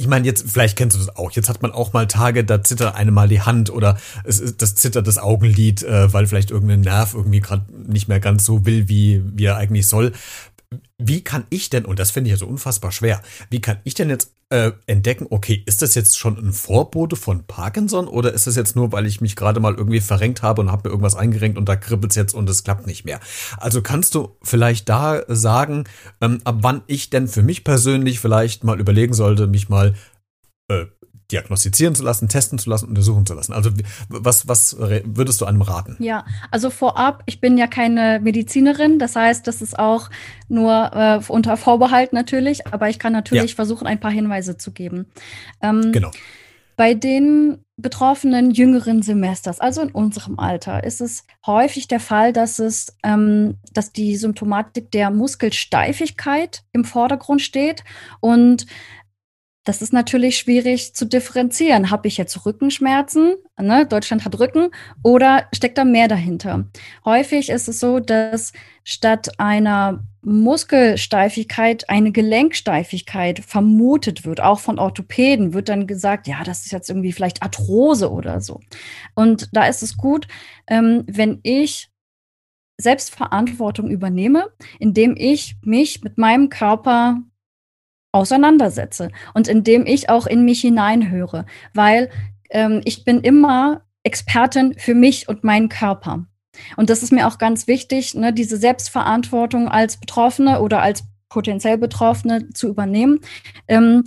ich 0.00 0.06
meine, 0.06 0.24
jetzt, 0.26 0.50
vielleicht 0.50 0.78
kennst 0.78 0.96
du 0.96 0.98
das 0.98 1.14
auch. 1.14 1.30
Jetzt 1.32 1.50
hat 1.50 1.60
man 1.60 1.72
auch 1.72 1.92
mal 1.92 2.06
Tage, 2.06 2.42
da 2.42 2.64
zittert 2.64 2.94
eine 2.94 3.10
mal 3.10 3.28
die 3.28 3.42
Hand 3.42 3.68
oder 3.68 3.98
es 4.24 4.40
ist 4.40 4.62
das 4.62 4.74
zittert 4.74 5.06
das 5.06 5.18
Augenlid, 5.18 5.82
äh, 5.82 6.10
weil 6.10 6.26
vielleicht 6.26 6.50
irgendein 6.50 6.80
Nerv 6.80 7.12
irgendwie 7.12 7.40
gerade 7.40 7.64
nicht 7.86 8.08
mehr 8.08 8.18
ganz 8.18 8.46
so 8.46 8.64
will, 8.64 8.88
wie, 8.88 9.22
wie 9.34 9.44
er 9.44 9.56
eigentlich 9.56 9.86
soll. 9.86 10.12
Wie 11.02 11.22
kann 11.22 11.44
ich 11.50 11.70
denn, 11.70 11.84
und 11.84 11.98
das 11.98 12.10
finde 12.10 12.28
ich 12.28 12.32
ja 12.32 12.38
so 12.38 12.46
unfassbar 12.46 12.92
schwer, 12.92 13.22
wie 13.50 13.60
kann 13.60 13.78
ich 13.84 13.94
denn 13.94 14.10
jetzt 14.10 14.32
äh, 14.50 14.72
entdecken, 14.86 15.28
okay, 15.30 15.62
ist 15.64 15.80
das 15.80 15.94
jetzt 15.94 16.18
schon 16.18 16.36
ein 16.36 16.52
Vorbote 16.52 17.14
von 17.14 17.44
Parkinson 17.44 18.08
oder 18.08 18.32
ist 18.32 18.48
das 18.48 18.56
jetzt 18.56 18.74
nur, 18.74 18.90
weil 18.90 19.06
ich 19.06 19.20
mich 19.20 19.36
gerade 19.36 19.60
mal 19.60 19.74
irgendwie 19.74 20.00
verrenkt 20.00 20.42
habe 20.42 20.60
und 20.60 20.72
habe 20.72 20.88
mir 20.88 20.92
irgendwas 20.92 21.14
eingerenkt 21.14 21.56
und 21.56 21.68
da 21.68 21.76
kribbelt 21.76 22.10
es 22.10 22.16
jetzt 22.16 22.34
und 22.34 22.50
es 22.50 22.64
klappt 22.64 22.86
nicht 22.86 23.04
mehr? 23.04 23.20
Also 23.58 23.80
kannst 23.80 24.16
du 24.16 24.36
vielleicht 24.42 24.88
da 24.88 25.22
sagen, 25.28 25.84
ähm, 26.20 26.40
ab 26.42 26.58
wann 26.62 26.82
ich 26.88 27.10
denn 27.10 27.28
für 27.28 27.42
mich 27.42 27.62
persönlich 27.62 28.18
vielleicht 28.18 28.64
mal 28.64 28.80
überlegen 28.80 29.14
sollte, 29.14 29.46
mich 29.46 29.68
mal 29.68 29.94
äh, 30.70 30.86
diagnostizieren 31.30 31.94
zu 31.94 32.02
lassen, 32.02 32.28
testen 32.28 32.58
zu 32.58 32.68
lassen, 32.70 32.88
untersuchen 32.88 33.26
zu 33.26 33.34
lassen. 33.34 33.52
Also 33.52 33.70
was, 34.08 34.48
was 34.48 34.76
würdest 34.78 35.40
du 35.40 35.44
einem 35.44 35.62
raten? 35.62 35.96
Ja, 36.02 36.24
also 36.50 36.70
vorab, 36.70 37.22
ich 37.26 37.40
bin 37.40 37.56
ja 37.56 37.66
keine 37.66 38.20
Medizinerin, 38.20 38.98
das 38.98 39.16
heißt, 39.16 39.46
das 39.46 39.62
ist 39.62 39.78
auch 39.78 40.10
nur 40.48 40.90
äh, 40.92 41.20
unter 41.28 41.56
Vorbehalt 41.56 42.12
natürlich, 42.12 42.66
aber 42.66 42.88
ich 42.88 42.98
kann 42.98 43.12
natürlich 43.12 43.52
ja. 43.52 43.56
versuchen, 43.56 43.86
ein 43.86 44.00
paar 44.00 44.10
Hinweise 44.10 44.56
zu 44.56 44.72
geben. 44.72 45.06
Ähm, 45.62 45.92
genau. 45.92 46.10
Bei 46.76 46.94
den 46.94 47.58
betroffenen 47.76 48.50
jüngeren 48.50 49.02
Semesters, 49.02 49.60
also 49.60 49.82
in 49.82 49.90
unserem 49.90 50.38
Alter, 50.38 50.82
ist 50.84 51.02
es 51.02 51.26
häufig 51.46 51.88
der 51.88 52.00
Fall, 52.00 52.32
dass 52.32 52.58
es, 52.58 52.96
ähm, 53.02 53.58
dass 53.72 53.92
die 53.92 54.16
Symptomatik 54.16 54.90
der 54.90 55.10
Muskelsteifigkeit 55.10 56.62
im 56.72 56.84
Vordergrund 56.84 57.42
steht 57.42 57.84
und 58.20 58.66
das 59.64 59.82
ist 59.82 59.92
natürlich 59.92 60.38
schwierig 60.38 60.94
zu 60.94 61.04
differenzieren. 61.04 61.90
Habe 61.90 62.08
ich 62.08 62.16
jetzt 62.16 62.46
Rückenschmerzen? 62.46 63.34
Ne? 63.60 63.86
Deutschland 63.86 64.24
hat 64.24 64.38
Rücken 64.40 64.70
oder 65.02 65.46
steckt 65.54 65.76
da 65.76 65.84
mehr 65.84 66.08
dahinter? 66.08 66.66
Häufig 67.04 67.50
ist 67.50 67.68
es 67.68 67.78
so, 67.78 68.00
dass 68.00 68.52
statt 68.84 69.38
einer 69.38 70.02
Muskelsteifigkeit 70.22 71.88
eine 71.90 72.10
Gelenksteifigkeit 72.10 73.40
vermutet 73.40 74.24
wird. 74.24 74.40
Auch 74.40 74.60
von 74.60 74.78
Orthopäden 74.78 75.52
wird 75.52 75.68
dann 75.68 75.86
gesagt, 75.86 76.26
ja, 76.26 76.42
das 76.42 76.64
ist 76.64 76.72
jetzt 76.72 76.88
irgendwie 76.88 77.12
vielleicht 77.12 77.42
Arthrose 77.42 78.10
oder 78.10 78.40
so. 78.40 78.60
Und 79.14 79.48
da 79.52 79.66
ist 79.66 79.82
es 79.82 79.96
gut, 79.96 80.26
ähm, 80.68 81.04
wenn 81.06 81.40
ich 81.42 81.90
Selbstverantwortung 82.78 83.90
übernehme, 83.90 84.48
indem 84.78 85.14
ich 85.16 85.56
mich 85.62 86.02
mit 86.02 86.16
meinem 86.16 86.48
Körper 86.48 87.18
auseinandersetze 88.12 89.10
und 89.34 89.48
indem 89.48 89.86
ich 89.86 90.10
auch 90.10 90.26
in 90.26 90.44
mich 90.44 90.60
hineinhöre, 90.60 91.46
weil 91.74 92.10
ähm, 92.50 92.80
ich 92.84 93.04
bin 93.04 93.20
immer 93.20 93.82
Expertin 94.02 94.74
für 94.78 94.94
mich 94.94 95.28
und 95.28 95.44
meinen 95.44 95.68
Körper. 95.68 96.26
Und 96.76 96.90
das 96.90 97.02
ist 97.02 97.12
mir 97.12 97.28
auch 97.28 97.38
ganz 97.38 97.66
wichtig, 97.66 98.14
ne, 98.14 98.32
diese 98.32 98.56
Selbstverantwortung 98.56 99.68
als 99.68 99.98
Betroffene 99.98 100.60
oder 100.60 100.82
als 100.82 101.04
potenziell 101.28 101.78
Betroffene 101.78 102.50
zu 102.50 102.68
übernehmen. 102.68 103.20
Ähm, 103.68 104.04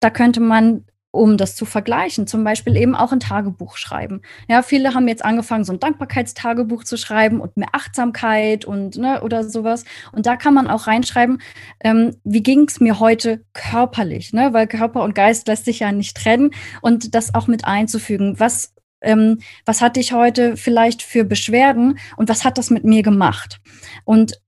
da 0.00 0.10
könnte 0.10 0.40
man 0.40 0.84
um 1.18 1.36
das 1.36 1.56
zu 1.56 1.64
vergleichen. 1.64 2.26
Zum 2.26 2.44
Beispiel 2.44 2.76
eben 2.76 2.94
auch 2.94 3.12
ein 3.12 3.20
Tagebuch 3.20 3.76
schreiben. 3.76 4.22
Ja, 4.48 4.62
viele 4.62 4.94
haben 4.94 5.08
jetzt 5.08 5.24
angefangen, 5.24 5.64
so 5.64 5.72
ein 5.72 5.80
Dankbarkeitstagebuch 5.80 6.84
zu 6.84 6.96
schreiben 6.96 7.40
und 7.40 7.56
mehr 7.56 7.68
Achtsamkeit 7.72 8.64
und 8.64 8.96
ne, 8.96 9.22
oder 9.22 9.48
sowas. 9.48 9.84
Und 10.12 10.26
da 10.26 10.36
kann 10.36 10.54
man 10.54 10.68
auch 10.68 10.86
reinschreiben, 10.86 11.40
ähm, 11.80 12.16
wie 12.24 12.42
ging 12.42 12.66
es 12.68 12.80
mir 12.80 13.00
heute 13.00 13.44
körperlich, 13.52 14.32
ne? 14.32 14.52
Weil 14.52 14.66
Körper 14.66 15.02
und 15.02 15.14
Geist 15.14 15.48
lässt 15.48 15.64
sich 15.64 15.80
ja 15.80 15.92
nicht 15.92 16.16
trennen 16.16 16.50
und 16.80 17.14
das 17.14 17.34
auch 17.34 17.48
mit 17.48 17.64
einzufügen. 17.64 18.38
Was 18.38 18.74
ähm, 19.00 19.38
was 19.64 19.80
hatte 19.80 20.00
ich 20.00 20.12
heute 20.12 20.56
vielleicht 20.56 21.02
für 21.02 21.24
Beschwerden 21.24 21.98
und 22.16 22.28
was 22.28 22.44
hat 22.44 22.58
das 22.58 22.70
mit 22.70 22.84
mir 22.84 23.02
gemacht? 23.02 23.60
Und 24.04 24.40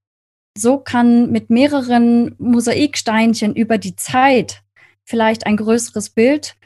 so 0.59 0.79
kann 0.79 1.31
mit 1.31 1.51
mehreren 1.51 2.35
Mosaiksteinchen 2.39 3.55
über 3.55 3.79
die 3.79 3.95
Zeit 3.95 4.63
vielleicht 5.05 5.47
ein 5.47 5.57
größeres 5.57 6.11
Bild 6.11 6.57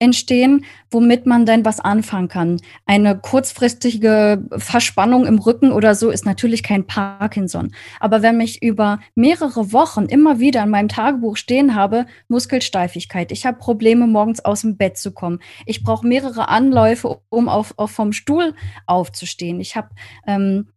entstehen, 0.00 0.64
womit 0.90 1.26
man 1.26 1.46
dann 1.46 1.64
was 1.64 1.78
anfangen 1.78 2.28
kann. 2.28 2.56
Eine 2.86 3.16
kurzfristige 3.18 4.42
Verspannung 4.56 5.26
im 5.26 5.38
Rücken 5.38 5.72
oder 5.72 5.94
so 5.94 6.10
ist 6.10 6.24
natürlich 6.24 6.62
kein 6.62 6.86
Parkinson. 6.86 7.72
Aber 8.00 8.22
wenn 8.22 8.40
ich 8.40 8.62
über 8.62 8.98
mehrere 9.14 9.72
Wochen 9.72 10.06
immer 10.06 10.40
wieder 10.40 10.64
in 10.64 10.70
meinem 10.70 10.88
Tagebuch 10.88 11.36
stehen 11.36 11.74
habe, 11.74 12.06
Muskelsteifigkeit, 12.28 13.30
ich 13.30 13.44
habe 13.46 13.58
Probleme, 13.58 14.06
morgens 14.06 14.44
aus 14.44 14.62
dem 14.62 14.76
Bett 14.76 14.96
zu 14.96 15.12
kommen, 15.12 15.38
ich 15.66 15.84
brauche 15.84 16.06
mehrere 16.06 16.48
Anläufe, 16.48 17.20
um 17.28 17.48
auf, 17.48 17.74
auf 17.76 17.90
vom 17.90 18.12
Stuhl 18.12 18.54
aufzustehen, 18.86 19.60
ich 19.60 19.76
habe 19.76 19.90
ähm, 20.26 20.68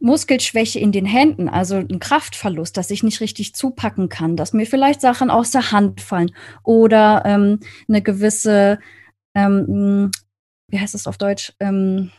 Muskelschwäche 0.00 0.78
in 0.78 0.92
den 0.92 1.06
Händen, 1.06 1.48
also 1.48 1.76
ein 1.76 1.98
Kraftverlust, 1.98 2.76
dass 2.76 2.90
ich 2.90 3.02
nicht 3.02 3.20
richtig 3.20 3.54
zupacken 3.54 4.08
kann, 4.08 4.36
dass 4.36 4.52
mir 4.52 4.66
vielleicht 4.66 5.00
Sachen 5.00 5.30
aus 5.30 5.50
der 5.50 5.72
Hand 5.72 6.00
fallen 6.00 6.32
oder 6.62 7.22
ähm, 7.24 7.60
eine 7.88 8.02
gewisse, 8.02 8.78
ähm, 9.34 10.10
wie 10.70 10.78
heißt 10.78 10.94
es 10.94 11.06
auf 11.06 11.18
Deutsch, 11.18 11.52
ähm, 11.60 12.10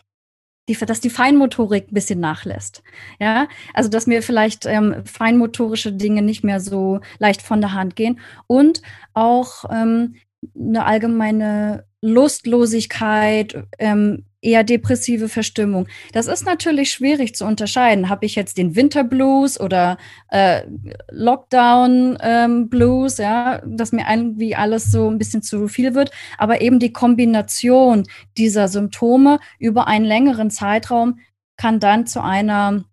die, 0.69 0.75
dass 0.75 0.99
die 0.99 1.09
Feinmotorik 1.09 1.91
ein 1.91 1.93
bisschen 1.93 2.19
nachlässt. 2.19 2.83
Ja, 3.19 3.47
also 3.73 3.89
dass 3.89 4.07
mir 4.07 4.21
vielleicht 4.21 4.65
ähm, 4.65 5.03
feinmotorische 5.05 5.91
Dinge 5.91 6.21
nicht 6.21 6.43
mehr 6.43 6.59
so 6.59 6.99
leicht 7.17 7.41
von 7.41 7.59
der 7.59 7.73
Hand 7.73 7.95
gehen 7.95 8.19
und 8.47 8.81
auch 9.13 9.65
ähm, 9.71 10.15
eine 10.57 10.85
allgemeine 10.85 11.85
Lustlosigkeit, 12.01 13.65
ähm, 13.77 14.25
eher 14.41 14.63
depressive 14.63 15.29
Verstimmung. 15.29 15.87
Das 16.13 16.27
ist 16.27 16.45
natürlich 16.45 16.91
schwierig 16.91 17.35
zu 17.35 17.45
unterscheiden. 17.45 18.09
Habe 18.09 18.25
ich 18.25 18.35
jetzt 18.35 18.57
den 18.57 18.75
Winterblues 18.75 19.59
oder 19.59 19.97
äh, 20.29 20.63
Lockdown 21.11 22.17
ähm, 22.21 22.69
ja, 23.17 23.61
dass 23.65 23.91
mir 23.91 24.05
irgendwie 24.09 24.55
alles 24.55 24.91
so 24.91 25.09
ein 25.09 25.17
bisschen 25.17 25.41
zu 25.41 25.67
viel 25.67 25.93
wird. 25.93 26.11
Aber 26.37 26.61
eben 26.61 26.79
die 26.79 26.93
Kombination 26.93 28.07
dieser 28.37 28.67
Symptome 28.67 29.39
über 29.59 29.87
einen 29.87 30.05
längeren 30.05 30.51
Zeitraum 30.51 31.19
kann 31.57 31.79
dann 31.79 32.07
zu 32.07 32.23
einer 32.23 32.85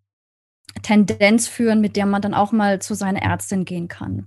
Tendenz 0.83 1.49
führen, 1.49 1.81
mit 1.81 1.97
der 1.97 2.07
man 2.07 2.23
dann 2.23 2.35
auch 2.35 2.53
mal 2.53 2.81
zu 2.81 2.95
seiner 2.95 3.23
Ärztin 3.23 3.65
gehen 3.65 3.89
kann. 3.89 4.27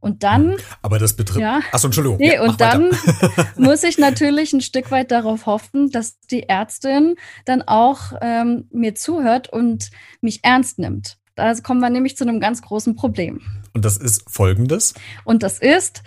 Und 0.00 0.22
dann. 0.22 0.56
Aber 0.82 0.98
das 0.98 1.16
betrifft. 1.16 1.40
Ja, 1.40 1.60
Achso, 1.72 1.88
Entschuldigung. 1.88 2.18
Nee, 2.18 2.34
ja, 2.34 2.42
und 2.42 2.60
dann 2.60 2.90
muss 3.56 3.82
ich 3.82 3.98
natürlich 3.98 4.52
ein 4.52 4.60
Stück 4.60 4.90
weit 4.90 5.10
darauf 5.10 5.46
hoffen, 5.46 5.90
dass 5.90 6.20
die 6.20 6.48
Ärztin 6.48 7.16
dann 7.44 7.62
auch 7.62 8.12
ähm, 8.20 8.68
mir 8.70 8.94
zuhört 8.94 9.48
und 9.52 9.90
mich 10.20 10.44
ernst 10.44 10.78
nimmt. 10.78 11.18
Da 11.34 11.54
kommen 11.54 11.80
wir 11.80 11.90
nämlich 11.90 12.16
zu 12.16 12.24
einem 12.24 12.40
ganz 12.40 12.62
großen 12.62 12.96
Problem. 12.96 13.40
Und 13.74 13.84
das 13.84 13.98
ist 13.98 14.24
folgendes? 14.30 14.94
Und 15.24 15.42
das 15.42 15.58
ist, 15.58 16.02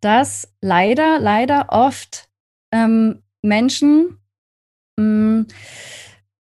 dass 0.00 0.48
leider, 0.60 1.18
leider 1.18 1.66
oft 1.70 2.28
ähm, 2.70 3.22
Menschen 3.40 4.18
mh, 4.96 5.04
mm, 5.04 5.46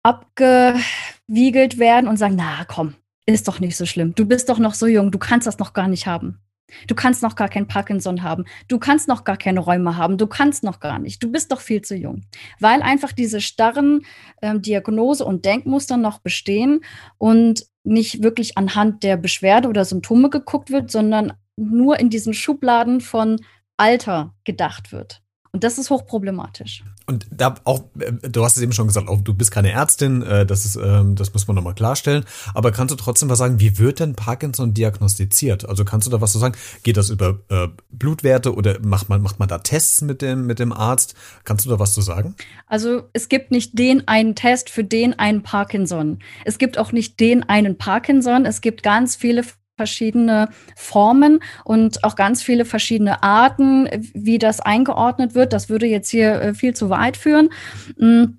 abgewiegelt 0.02 1.78
werden 1.78 2.08
und 2.08 2.16
sagen, 2.16 2.34
na 2.36 2.64
komm, 2.64 2.94
ist 3.26 3.48
doch 3.48 3.60
nicht 3.60 3.76
so 3.76 3.86
schlimm. 3.86 4.14
Du 4.14 4.24
bist 4.24 4.48
doch 4.48 4.58
noch 4.58 4.74
so 4.74 4.86
jung, 4.86 5.10
du 5.10 5.18
kannst 5.18 5.46
das 5.46 5.58
noch 5.58 5.72
gar 5.72 5.88
nicht 5.88 6.06
haben. 6.06 6.40
Du 6.86 6.94
kannst 6.94 7.22
noch 7.22 7.36
gar 7.36 7.48
kein 7.48 7.68
Parkinson 7.68 8.22
haben. 8.22 8.44
Du 8.68 8.78
kannst 8.78 9.08
noch 9.08 9.24
gar 9.24 9.36
keine 9.36 9.60
Räume 9.60 9.96
haben. 9.96 10.18
Du 10.18 10.26
kannst 10.26 10.64
noch 10.64 10.80
gar 10.80 10.98
nicht. 10.98 11.22
Du 11.22 11.30
bist 11.30 11.52
doch 11.52 11.60
viel 11.60 11.82
zu 11.82 11.94
jung. 11.94 12.22
Weil 12.58 12.82
einfach 12.82 13.12
diese 13.12 13.40
starren 13.40 14.04
ähm, 14.42 14.62
Diagnose- 14.62 15.24
und 15.24 15.44
Denkmuster 15.44 15.96
noch 15.96 16.18
bestehen 16.18 16.80
und 17.18 17.66
nicht 17.84 18.22
wirklich 18.22 18.58
anhand 18.58 19.04
der 19.04 19.16
Beschwerde 19.16 19.68
oder 19.68 19.84
Symptome 19.84 20.28
geguckt 20.28 20.70
wird, 20.70 20.90
sondern 20.90 21.34
nur 21.56 22.00
in 22.00 22.10
diesen 22.10 22.34
Schubladen 22.34 23.00
von 23.00 23.40
Alter 23.76 24.34
gedacht 24.44 24.92
wird. 24.92 25.22
Und 25.52 25.64
das 25.64 25.78
ist 25.78 25.90
hochproblematisch. 25.90 26.84
Und 27.06 27.26
da 27.30 27.54
auch, 27.64 27.84
äh, 28.00 28.12
du 28.28 28.44
hast 28.44 28.56
es 28.56 28.62
eben 28.62 28.72
schon 28.72 28.88
gesagt, 28.88 29.08
auch 29.08 29.20
du 29.20 29.32
bist 29.32 29.52
keine 29.52 29.70
Ärztin, 29.70 30.22
äh, 30.22 30.44
das 30.44 30.64
ist, 30.64 30.76
ähm, 30.76 31.14
das 31.14 31.32
muss 31.32 31.46
man 31.46 31.54
nochmal 31.54 31.74
klarstellen. 31.74 32.24
Aber 32.52 32.72
kannst 32.72 32.92
du 32.92 32.96
trotzdem 32.96 33.28
was 33.28 33.38
sagen, 33.38 33.60
wie 33.60 33.78
wird 33.78 34.00
denn 34.00 34.14
Parkinson 34.14 34.74
diagnostiziert? 34.74 35.68
Also 35.68 35.84
kannst 35.84 36.06
du 36.06 36.10
da 36.10 36.20
was 36.20 36.32
zu 36.32 36.38
sagen? 36.38 36.56
Geht 36.82 36.96
das 36.96 37.10
über 37.10 37.38
äh, 37.48 37.68
Blutwerte 37.90 38.54
oder 38.54 38.80
macht 38.80 39.08
man, 39.08 39.22
macht 39.22 39.38
man 39.38 39.48
da 39.48 39.58
Tests 39.58 40.02
mit 40.02 40.20
dem, 40.20 40.46
mit 40.46 40.58
dem 40.58 40.72
Arzt? 40.72 41.14
Kannst 41.44 41.64
du 41.64 41.70
da 41.70 41.78
was 41.78 41.94
zu 41.94 42.00
sagen? 42.00 42.34
Also 42.66 43.04
es 43.12 43.28
gibt 43.28 43.52
nicht 43.52 43.78
den 43.78 44.08
einen 44.08 44.34
Test 44.34 44.68
für 44.68 44.82
den 44.82 45.16
einen 45.16 45.44
Parkinson. 45.44 46.18
Es 46.44 46.58
gibt 46.58 46.76
auch 46.76 46.90
nicht 46.90 47.20
den 47.20 47.44
einen 47.44 47.78
Parkinson. 47.78 48.46
Es 48.46 48.60
gibt 48.60 48.82
ganz 48.82 49.14
viele 49.14 49.44
verschiedene 49.76 50.48
Formen 50.74 51.40
und 51.64 52.02
auch 52.04 52.16
ganz 52.16 52.42
viele 52.42 52.64
verschiedene 52.64 53.22
Arten, 53.22 53.88
wie 54.14 54.38
das 54.38 54.60
eingeordnet 54.60 55.34
wird. 55.34 55.52
Das 55.52 55.68
würde 55.68 55.86
jetzt 55.86 56.10
hier 56.10 56.40
äh, 56.40 56.54
viel 56.54 56.74
zu 56.74 56.90
weit 56.90 57.16
führen. 57.16 57.50
Mm. 57.98 58.38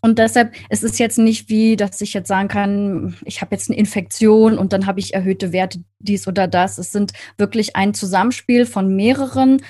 Und 0.00 0.18
deshalb 0.18 0.54
ist 0.68 0.84
es 0.84 0.98
jetzt 0.98 1.16
nicht 1.16 1.48
wie, 1.48 1.76
dass 1.76 2.02
ich 2.02 2.12
jetzt 2.12 2.28
sagen 2.28 2.48
kann, 2.48 3.16
ich 3.24 3.40
habe 3.40 3.54
jetzt 3.54 3.70
eine 3.70 3.78
Infektion 3.78 4.58
und 4.58 4.74
dann 4.74 4.84
habe 4.84 5.00
ich 5.00 5.14
erhöhte 5.14 5.50
Werte, 5.50 5.82
dies 5.98 6.28
oder 6.28 6.46
das. 6.46 6.76
Es 6.76 6.92
sind 6.92 7.14
wirklich 7.38 7.74
ein 7.74 7.94
Zusammenspiel 7.94 8.66
von 8.66 8.94
mehreren 8.94 9.62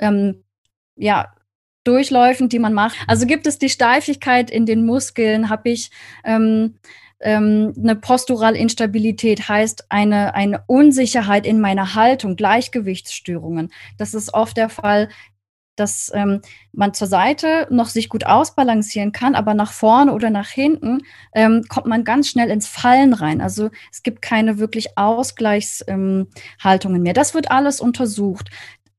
ähm, 0.00 0.42
ja, 0.96 1.32
Durchläufen, 1.84 2.48
die 2.48 2.58
man 2.58 2.74
macht. 2.74 2.96
Also 3.06 3.26
gibt 3.26 3.46
es 3.46 3.58
die 3.58 3.68
Steifigkeit 3.68 4.50
in 4.50 4.66
den 4.66 4.84
Muskeln, 4.84 5.48
habe 5.50 5.70
ich 5.70 5.92
ähm, 6.24 6.74
ähm, 7.20 7.74
eine 7.78 7.96
posturale 7.96 8.58
Instabilität 8.58 9.48
heißt 9.48 9.86
eine, 9.90 10.34
eine 10.34 10.64
Unsicherheit 10.66 11.46
in 11.46 11.60
meiner 11.60 11.94
Haltung, 11.94 12.36
Gleichgewichtsstörungen. 12.36 13.70
Das 13.98 14.14
ist 14.14 14.32
oft 14.32 14.56
der 14.56 14.68
Fall, 14.68 15.08
dass 15.76 16.10
ähm, 16.14 16.42
man 16.72 16.92
zur 16.94 17.06
Seite 17.06 17.66
noch 17.70 17.88
sich 17.88 18.08
gut 18.08 18.26
ausbalancieren 18.26 19.12
kann, 19.12 19.34
aber 19.34 19.54
nach 19.54 19.72
vorne 19.72 20.12
oder 20.12 20.28
nach 20.30 20.48
hinten 20.48 21.02
ähm, 21.34 21.64
kommt 21.68 21.86
man 21.86 22.04
ganz 22.04 22.28
schnell 22.28 22.50
ins 22.50 22.68
Fallen 22.68 23.14
rein. 23.14 23.40
Also 23.40 23.70
es 23.90 24.02
gibt 24.02 24.20
keine 24.20 24.58
wirklich 24.58 24.98
Ausgleichshaltungen 24.98 26.26
ähm, 26.96 27.02
mehr. 27.02 27.14
Das 27.14 27.34
wird 27.34 27.50
alles 27.50 27.80
untersucht. 27.80 28.50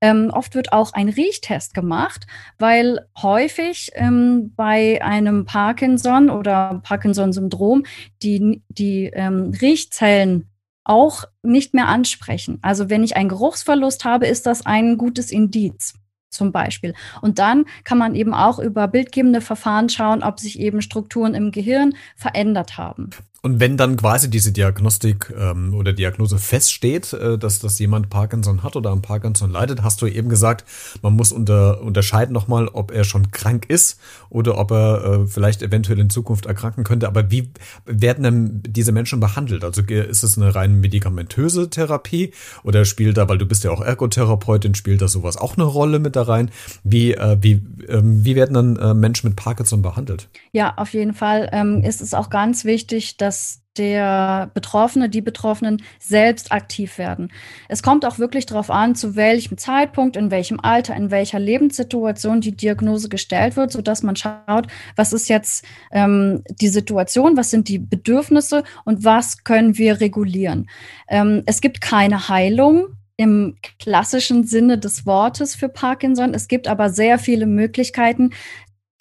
Ähm, 0.01 0.31
oft 0.33 0.55
wird 0.55 0.73
auch 0.73 0.93
ein 0.93 1.09
Riechtest 1.09 1.75
gemacht, 1.75 2.25
weil 2.57 3.07
häufig 3.21 3.91
ähm, 3.93 4.51
bei 4.55 4.99
einem 5.03 5.45
Parkinson 5.45 6.31
oder 6.31 6.81
Parkinson-Syndrom 6.83 7.85
die, 8.23 8.63
die 8.69 9.11
ähm, 9.13 9.53
Riechzellen 9.61 10.49
auch 10.83 11.25
nicht 11.43 11.75
mehr 11.75 11.87
ansprechen. 11.87 12.57
Also 12.63 12.89
wenn 12.89 13.03
ich 13.03 13.15
einen 13.15 13.29
Geruchsverlust 13.29 14.03
habe, 14.03 14.25
ist 14.25 14.47
das 14.47 14.65
ein 14.65 14.97
gutes 14.97 15.31
Indiz 15.31 15.93
zum 16.31 16.51
Beispiel. 16.51 16.95
Und 17.21 17.39
dann 17.39 17.65
kann 17.83 17.97
man 17.97 18.15
eben 18.15 18.33
auch 18.33 18.57
über 18.57 18.87
bildgebende 18.87 19.41
Verfahren 19.41 19.89
schauen, 19.89 20.23
ob 20.23 20.39
sich 20.39 20.59
eben 20.59 20.81
Strukturen 20.81 21.35
im 21.35 21.51
Gehirn 21.51 21.93
verändert 22.15 22.77
haben. 22.77 23.11
Und 23.43 23.59
wenn 23.59 23.75
dann 23.75 23.97
quasi 23.97 24.29
diese 24.29 24.51
Diagnostik 24.51 25.33
ähm, 25.35 25.73
oder 25.73 25.93
Diagnose 25.93 26.37
feststeht, 26.37 27.11
äh, 27.13 27.39
dass, 27.39 27.57
dass 27.57 27.79
jemand 27.79 28.11
Parkinson 28.11 28.61
hat 28.61 28.75
oder 28.75 28.91
am 28.91 29.01
Parkinson 29.01 29.49
leidet, 29.49 29.81
hast 29.81 29.99
du 30.03 30.05
eben 30.05 30.29
gesagt, 30.29 30.63
man 31.01 31.15
muss 31.15 31.31
unter, 31.31 31.81
unterscheiden 31.81 32.33
nochmal, 32.33 32.67
ob 32.67 32.91
er 32.91 33.03
schon 33.03 33.31
krank 33.31 33.65
ist 33.67 33.99
oder 34.29 34.59
ob 34.59 34.69
er 34.69 35.03
äh, 35.03 35.27
vielleicht 35.27 35.63
eventuell 35.63 35.97
in 35.99 36.11
Zukunft 36.11 36.45
erkranken 36.45 36.83
könnte. 36.83 37.07
Aber 37.07 37.31
wie 37.31 37.49
werden 37.85 38.23
denn 38.23 38.63
diese 38.63 38.91
Menschen 38.91 39.19
behandelt? 39.19 39.63
Also 39.63 39.81
ist 39.81 40.21
es 40.21 40.37
eine 40.37 40.53
rein 40.53 40.79
medikamentöse 40.79 41.71
Therapie 41.71 42.33
oder 42.63 42.85
spielt 42.85 43.17
da, 43.17 43.27
weil 43.27 43.39
du 43.39 43.47
bist 43.47 43.63
ja 43.63 43.71
auch 43.71 43.81
Ergotherapeutin, 43.81 44.75
spielt 44.75 45.01
da 45.01 45.07
sowas 45.07 45.37
auch 45.37 45.57
eine 45.57 45.65
Rolle 45.65 45.97
mit 45.97 46.15
da 46.15 46.21
rein? 46.23 46.51
Wie, 46.83 47.13
äh, 47.13 47.37
wie, 47.41 47.53
äh, 47.87 48.01
wie 48.03 48.35
werden 48.35 48.53
dann 48.53 48.75
äh, 48.75 48.93
Menschen 48.93 49.29
mit 49.29 49.35
Parkinson 49.35 49.81
behandelt? 49.81 50.29
Ja, 50.51 50.75
auf 50.77 50.93
jeden 50.93 51.15
Fall 51.15 51.49
ähm, 51.51 51.83
ist 51.83 52.01
es 52.01 52.13
auch 52.13 52.29
ganz 52.29 52.65
wichtig, 52.65 53.17
dass 53.17 53.30
dass 53.31 53.61
der 53.77 54.51
Betroffene, 54.53 55.07
die 55.07 55.21
Betroffenen 55.21 55.81
selbst 55.99 56.51
aktiv 56.51 56.97
werden. 56.97 57.31
Es 57.69 57.81
kommt 57.81 58.05
auch 58.05 58.19
wirklich 58.19 58.45
darauf 58.45 58.69
an, 58.69 58.93
zu 58.93 59.15
welchem 59.15 59.57
Zeitpunkt, 59.57 60.17
in 60.17 60.31
welchem 60.31 60.59
Alter, 60.59 60.93
in 60.97 61.11
welcher 61.11 61.39
Lebenssituation 61.39 62.41
die 62.41 62.51
Diagnose 62.51 63.07
gestellt 63.07 63.55
wird, 63.55 63.71
sodass 63.71 64.03
man 64.03 64.17
schaut, 64.17 64.67
was 64.97 65.13
ist 65.13 65.29
jetzt 65.29 65.63
ähm, 65.93 66.43
die 66.49 66.67
Situation, 66.67 67.37
was 67.37 67.51
sind 67.51 67.69
die 67.69 67.79
Bedürfnisse 67.79 68.65
und 68.83 69.05
was 69.05 69.45
können 69.45 69.77
wir 69.77 70.01
regulieren. 70.01 70.69
Ähm, 71.07 71.43
es 71.45 71.61
gibt 71.61 71.79
keine 71.79 72.27
Heilung 72.27 72.87
im 73.15 73.55
klassischen 73.79 74.45
Sinne 74.45 74.79
des 74.79 75.05
Wortes 75.05 75.55
für 75.55 75.69
Parkinson. 75.69 76.33
Es 76.33 76.49
gibt 76.49 76.67
aber 76.67 76.89
sehr 76.89 77.19
viele 77.19 77.45
Möglichkeiten, 77.45 78.31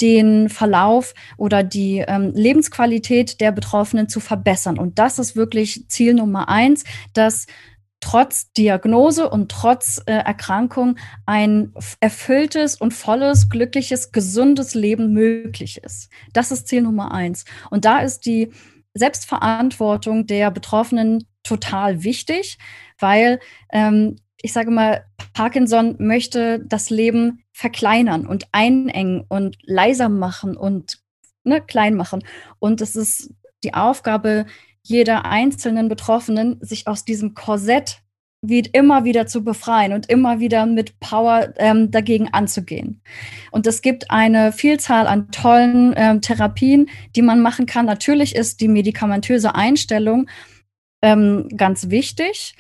den 0.01 0.49
Verlauf 0.49 1.15
oder 1.37 1.63
die 1.63 2.05
ähm, 2.07 2.33
Lebensqualität 2.35 3.41
der 3.41 3.53
Betroffenen 3.53 4.09
zu 4.09 4.21
verbessern. 4.21 4.79
Und 4.79 4.99
das 4.99 5.19
ist 5.19 5.37
wirklich 5.37 5.89
Ziel 5.89 6.15
Nummer 6.15 6.49
eins, 6.49 6.85
dass 7.13 7.47
trotz 8.01 8.53
Diagnose 8.53 9.29
und 9.29 9.51
trotz 9.51 10.03
äh, 10.07 10.13
Erkrankung 10.13 10.97
ein 11.27 11.73
erfülltes 12.01 12.77
und 12.77 12.93
volles, 12.93 13.51
glückliches, 13.51 14.11
gesundes 14.11 14.75
Leben 14.75 15.13
möglich 15.13 15.83
ist. 15.85 16.09
Das 16.33 16.51
ist 16.51 16.67
Ziel 16.67 16.83
Nummer 16.83 17.13
eins. 17.13 17.45
Und 17.71 17.85
da 17.85 17.99
ist 17.99 18.25
die 18.27 18.51
Selbstverantwortung 18.95 20.27
der 20.27 20.51
Betroffenen 20.51 21.25
total 21.43 22.03
wichtig, 22.03 22.59
weil 22.99 23.39
ähm, 23.73 24.17
ich 24.43 24.53
sage 24.53 24.71
mal, 24.71 25.05
Parkinson 25.33 25.97
möchte 25.99 26.61
das 26.61 26.91
Leben 26.91 27.45
verkleinern 27.53 28.27
und 28.27 28.47
einengen 28.53 29.25
und 29.29 29.57
leiser 29.63 30.09
machen 30.09 30.57
und 30.57 30.99
ne, 31.45 31.61
klein 31.61 31.95
machen. 31.95 32.25
Und 32.59 32.81
es 32.81 32.97
ist 32.97 33.35
die 33.65 33.75
Aufgabe 33.75 34.47
jeder 34.83 35.27
einzelnen 35.27 35.89
Betroffenen, 35.89 36.59
sich 36.61 36.87
aus 36.87 37.05
diesem 37.05 37.35
Korsett 37.35 38.03
wie 38.43 38.61
immer 38.61 39.05
wieder 39.05 39.27
zu 39.27 39.45
befreien 39.45 39.93
und 39.93 40.09
immer 40.09 40.41
wieder 40.41 40.65
mit 40.65 40.99
Power 40.99 41.53
ähm, 41.59 41.91
dagegen 41.91 42.29
anzugehen. 42.33 43.03
Und 43.51 43.67
es 43.67 43.83
gibt 43.83 44.11
eine 44.11 44.53
Vielzahl 44.53 45.07
an 45.07 45.31
tollen 45.31 45.93
ähm, 45.97 46.23
Therapien, 46.23 46.89
die 47.15 47.23
man 47.23 47.43
machen 47.43 47.67
kann. 47.67 47.85
Natürlich 47.85 48.35
ist 48.35 48.63
die 48.63 48.69
medikamentöse 48.69 49.55
Einstellung 49.55 50.31
ähm, 51.03 51.49
ganz 51.55 51.91
wichtig. 51.91 52.55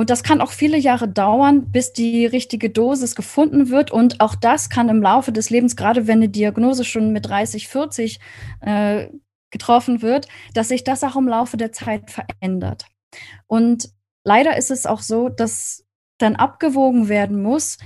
Und 0.00 0.08
das 0.08 0.22
kann 0.22 0.40
auch 0.40 0.52
viele 0.52 0.78
Jahre 0.78 1.08
dauern, 1.08 1.70
bis 1.72 1.92
die 1.92 2.24
richtige 2.24 2.70
Dosis 2.70 3.14
gefunden 3.14 3.68
wird. 3.68 3.90
Und 3.90 4.22
auch 4.22 4.34
das 4.34 4.70
kann 4.70 4.88
im 4.88 5.02
Laufe 5.02 5.30
des 5.30 5.50
Lebens, 5.50 5.76
gerade 5.76 6.06
wenn 6.06 6.20
eine 6.20 6.30
Diagnose 6.30 6.86
schon 6.86 7.12
mit 7.12 7.28
30, 7.28 7.68
40 7.68 8.18
äh, 8.62 9.08
getroffen 9.50 10.00
wird, 10.00 10.26
dass 10.54 10.68
sich 10.68 10.84
das 10.84 11.04
auch 11.04 11.16
im 11.16 11.28
Laufe 11.28 11.58
der 11.58 11.72
Zeit 11.72 12.10
verändert. 12.10 12.86
Und 13.46 13.90
leider 14.24 14.56
ist 14.56 14.70
es 14.70 14.86
auch 14.86 15.02
so, 15.02 15.28
dass 15.28 15.84
dann 16.16 16.34
abgewogen 16.34 17.10
werden 17.10 17.42
muss, 17.42 17.76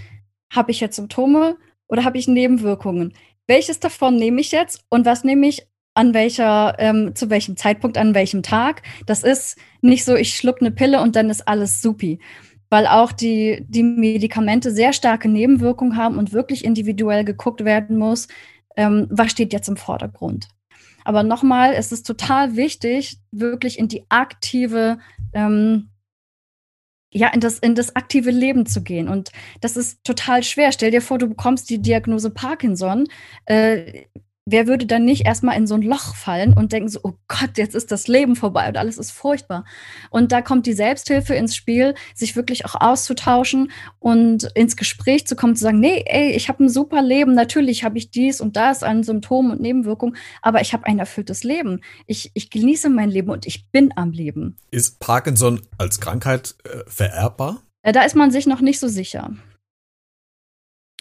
habe 0.52 0.70
ich 0.70 0.78
jetzt 0.78 0.94
Symptome 0.94 1.56
oder 1.88 2.04
habe 2.04 2.16
ich 2.16 2.28
Nebenwirkungen? 2.28 3.14
Welches 3.48 3.80
davon 3.80 4.14
nehme 4.14 4.40
ich 4.40 4.52
jetzt 4.52 4.84
und 4.88 5.04
was 5.04 5.24
nehme 5.24 5.48
ich 5.48 5.66
an 5.94 6.12
welcher, 6.12 6.74
ähm, 6.78 7.14
zu 7.14 7.30
welchem 7.30 7.56
Zeitpunkt, 7.56 7.96
an 7.96 8.14
welchem 8.14 8.42
Tag. 8.42 8.82
Das 9.06 9.22
ist 9.22 9.56
nicht 9.80 10.04
so, 10.04 10.14
ich 10.16 10.34
schluck 10.34 10.60
eine 10.60 10.72
Pille 10.72 11.00
und 11.00 11.16
dann 11.16 11.30
ist 11.30 11.46
alles 11.46 11.80
supi. 11.80 12.18
Weil 12.68 12.86
auch 12.86 13.12
die, 13.12 13.64
die 13.68 13.84
Medikamente 13.84 14.72
sehr 14.72 14.92
starke 14.92 15.28
Nebenwirkungen 15.28 15.96
haben 15.96 16.18
und 16.18 16.32
wirklich 16.32 16.64
individuell 16.64 17.24
geguckt 17.24 17.64
werden 17.64 17.96
muss, 17.96 18.26
ähm, 18.76 19.06
was 19.10 19.30
steht 19.30 19.52
jetzt 19.52 19.68
im 19.68 19.76
Vordergrund. 19.76 20.48
Aber 21.04 21.22
nochmal, 21.22 21.74
es 21.74 21.92
ist 21.92 22.06
total 22.06 22.56
wichtig, 22.56 23.18
wirklich 23.30 23.78
in 23.78 23.88
die 23.88 24.04
aktive, 24.08 24.98
ähm, 25.34 25.90
ja, 27.12 27.28
in 27.28 27.40
das, 27.40 27.58
in 27.60 27.76
das 27.76 27.94
aktive 27.94 28.30
Leben 28.30 28.66
zu 28.66 28.82
gehen. 28.82 29.08
Und 29.08 29.30
das 29.60 29.76
ist 29.76 30.02
total 30.02 30.42
schwer. 30.42 30.72
Stell 30.72 30.90
dir 30.90 31.02
vor, 31.02 31.18
du 31.18 31.28
bekommst 31.28 31.70
die 31.70 31.80
Diagnose 31.80 32.30
Parkinson. 32.30 33.06
Äh, 33.44 34.06
wer 34.46 34.66
würde 34.66 34.86
dann 34.86 35.04
nicht 35.04 35.24
erstmal 35.24 35.56
in 35.56 35.66
so 35.66 35.74
ein 35.74 35.82
Loch 35.82 36.14
fallen 36.14 36.52
und 36.52 36.72
denken 36.72 36.88
so, 36.88 37.00
oh 37.02 37.14
Gott, 37.28 37.56
jetzt 37.56 37.74
ist 37.74 37.90
das 37.90 38.08
Leben 38.08 38.36
vorbei 38.36 38.68
und 38.68 38.76
alles 38.76 38.98
ist 38.98 39.10
furchtbar. 39.10 39.64
Und 40.10 40.32
da 40.32 40.42
kommt 40.42 40.66
die 40.66 40.74
Selbsthilfe 40.74 41.34
ins 41.34 41.56
Spiel, 41.56 41.94
sich 42.14 42.36
wirklich 42.36 42.66
auch 42.66 42.74
auszutauschen 42.74 43.72
und 43.98 44.44
ins 44.54 44.76
Gespräch 44.76 45.26
zu 45.26 45.34
kommen, 45.34 45.56
zu 45.56 45.62
sagen, 45.62 45.80
nee, 45.80 46.04
ey, 46.06 46.32
ich 46.32 46.48
habe 46.48 46.64
ein 46.64 46.68
super 46.68 47.02
Leben, 47.02 47.34
natürlich 47.34 47.84
habe 47.84 47.96
ich 47.96 48.10
dies 48.10 48.40
und 48.40 48.56
das 48.56 48.82
an 48.82 49.02
Symptomen 49.02 49.52
und 49.52 49.60
Nebenwirkungen, 49.60 50.16
aber 50.42 50.60
ich 50.60 50.72
habe 50.72 50.86
ein 50.86 50.98
erfülltes 50.98 51.42
Leben. 51.42 51.80
Ich, 52.06 52.30
ich 52.34 52.50
genieße 52.50 52.90
mein 52.90 53.10
Leben 53.10 53.30
und 53.30 53.46
ich 53.46 53.70
bin 53.70 53.92
am 53.96 54.12
Leben. 54.12 54.56
Ist 54.70 55.00
Parkinson 55.00 55.62
als 55.78 56.00
Krankheit 56.00 56.54
äh, 56.64 56.78
vererbbar? 56.86 57.62
Äh, 57.82 57.92
da 57.92 58.02
ist 58.02 58.16
man 58.16 58.30
sich 58.30 58.46
noch 58.46 58.60
nicht 58.60 58.78
so 58.78 58.88
sicher. 58.88 59.30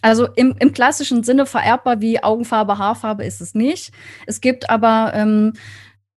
Also 0.03 0.27
im, 0.35 0.53
im 0.59 0.73
klassischen 0.73 1.23
Sinne 1.23 1.45
vererbbar 1.45 2.01
wie 2.01 2.21
Augenfarbe, 2.21 2.77
Haarfarbe 2.77 3.23
ist 3.23 3.39
es 3.39 3.55
nicht. 3.55 3.93
Es 4.27 4.41
gibt 4.41 4.69
aber 4.69 5.13
ähm, 5.15 5.53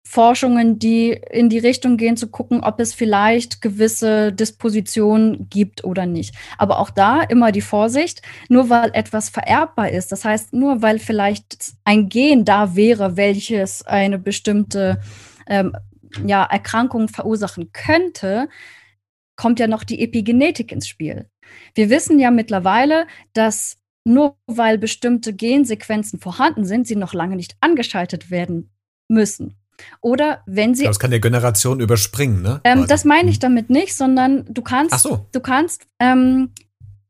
Forschungen, 0.07 0.79
die 0.79 1.11
in 1.31 1.51
die 1.51 1.59
Richtung 1.59 1.99
gehen, 1.99 2.17
zu 2.17 2.29
gucken, 2.29 2.65
ob 2.65 2.81
es 2.81 2.95
vielleicht 2.95 3.61
gewisse 3.61 4.33
Dispositionen 4.33 5.51
gibt 5.51 5.85
oder 5.85 6.07
nicht. 6.07 6.35
Aber 6.57 6.79
auch 6.79 6.89
da 6.89 7.21
immer 7.21 7.53
die 7.53 7.61
Vorsicht, 7.61 8.23
nur 8.49 8.71
weil 8.71 8.91
etwas 8.95 9.29
vererbbar 9.29 9.91
ist, 9.91 10.13
das 10.13 10.25
heißt, 10.25 10.55
nur 10.55 10.81
weil 10.81 10.99
vielleicht 10.99 11.75
ein 11.85 12.09
Gen 12.09 12.47
da 12.47 12.75
wäre, 12.77 13.19
welches 13.19 13.85
eine 13.85 14.19
bestimmte 14.19 14.99
ähm, 15.47 15.77
ja, 16.25 16.43
Erkrankung 16.45 17.09
verursachen 17.09 17.71
könnte, 17.73 18.49
kommt 19.37 19.61
ja 19.61 19.67
noch 19.67 19.85
die 19.85 20.01
Epigenetik 20.01 20.73
ins 20.73 20.89
Spiel. 20.89 21.29
Wir 21.75 21.91
wissen 21.91 22.19
ja 22.19 22.31
mittlerweile, 22.31 23.07
dass 23.33 23.77
nur 24.05 24.37
weil 24.47 24.79
bestimmte 24.79 25.33
Gensequenzen 25.33 26.21
vorhanden 26.21 26.65
sind, 26.65 26.87
sie 26.87 26.97
noch 26.97 27.15
lange 27.15 27.37
nicht 27.37 27.57
angeschaltet 27.61 28.31
werden 28.31 28.71
müssen. 29.09 29.57
Oder 30.01 30.43
wenn 30.47 30.75
sie. 30.75 30.85
Das 30.85 30.99
kann 30.99 31.11
der 31.11 31.21
Generation 31.21 31.81
überspringen, 31.81 32.43
ne? 32.43 32.61
Ähm, 32.65 32.87
das 32.87 33.05
meine 33.05 33.31
ich 33.31 33.39
mhm. 33.39 33.41
damit 33.41 33.71
nicht, 33.71 33.95
sondern 33.95 34.45
du 34.49 34.63
kannst, 34.63 34.99
so. 35.01 35.27
du 35.33 35.41
kannst 35.41 35.87
ähm, 35.99 36.53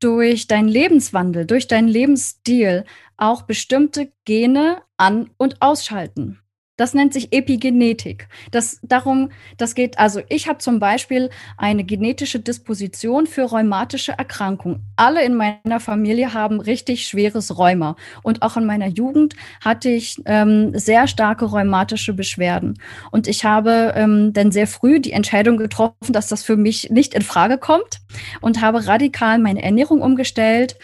durch 0.00 0.46
deinen 0.46 0.68
Lebenswandel, 0.68 1.46
durch 1.46 1.68
deinen 1.68 1.88
Lebensstil 1.88 2.84
auch 3.16 3.42
bestimmte 3.42 4.12
Gene 4.24 4.82
an- 4.96 5.30
und 5.36 5.60
ausschalten. 5.60 6.40
Das 6.76 6.92
nennt 6.92 7.12
sich 7.12 7.32
Epigenetik. 7.32 8.26
Das 8.50 8.80
darum, 8.82 9.30
das 9.58 9.76
geht, 9.76 9.96
also 10.00 10.20
ich 10.28 10.48
habe 10.48 10.58
zum 10.58 10.80
Beispiel 10.80 11.30
eine 11.56 11.84
genetische 11.84 12.40
Disposition 12.40 13.28
für 13.28 13.42
rheumatische 13.42 14.12
Erkrankungen. 14.12 14.82
Alle 14.96 15.24
in 15.24 15.36
meiner 15.36 15.78
Familie 15.78 16.34
haben 16.34 16.60
richtig 16.60 17.06
schweres 17.06 17.56
Rheuma. 17.56 17.94
Und 18.24 18.42
auch 18.42 18.56
in 18.56 18.66
meiner 18.66 18.88
Jugend 18.88 19.36
hatte 19.64 19.88
ich 19.88 20.20
ähm, 20.26 20.76
sehr 20.76 21.06
starke 21.06 21.44
rheumatische 21.44 22.12
Beschwerden. 22.12 22.74
Und 23.12 23.28
ich 23.28 23.44
habe 23.44 23.92
ähm, 23.94 24.32
dann 24.32 24.50
sehr 24.50 24.66
früh 24.66 24.98
die 24.98 25.12
Entscheidung 25.12 25.58
getroffen, 25.58 26.12
dass 26.12 26.26
das 26.26 26.42
für 26.42 26.56
mich 26.56 26.90
nicht 26.90 27.14
in 27.14 27.22
Frage 27.22 27.56
kommt 27.56 28.00
und 28.40 28.60
habe 28.60 28.88
radikal 28.88 29.38
meine 29.38 29.62
Ernährung 29.62 30.02
umgestellt, 30.02 30.76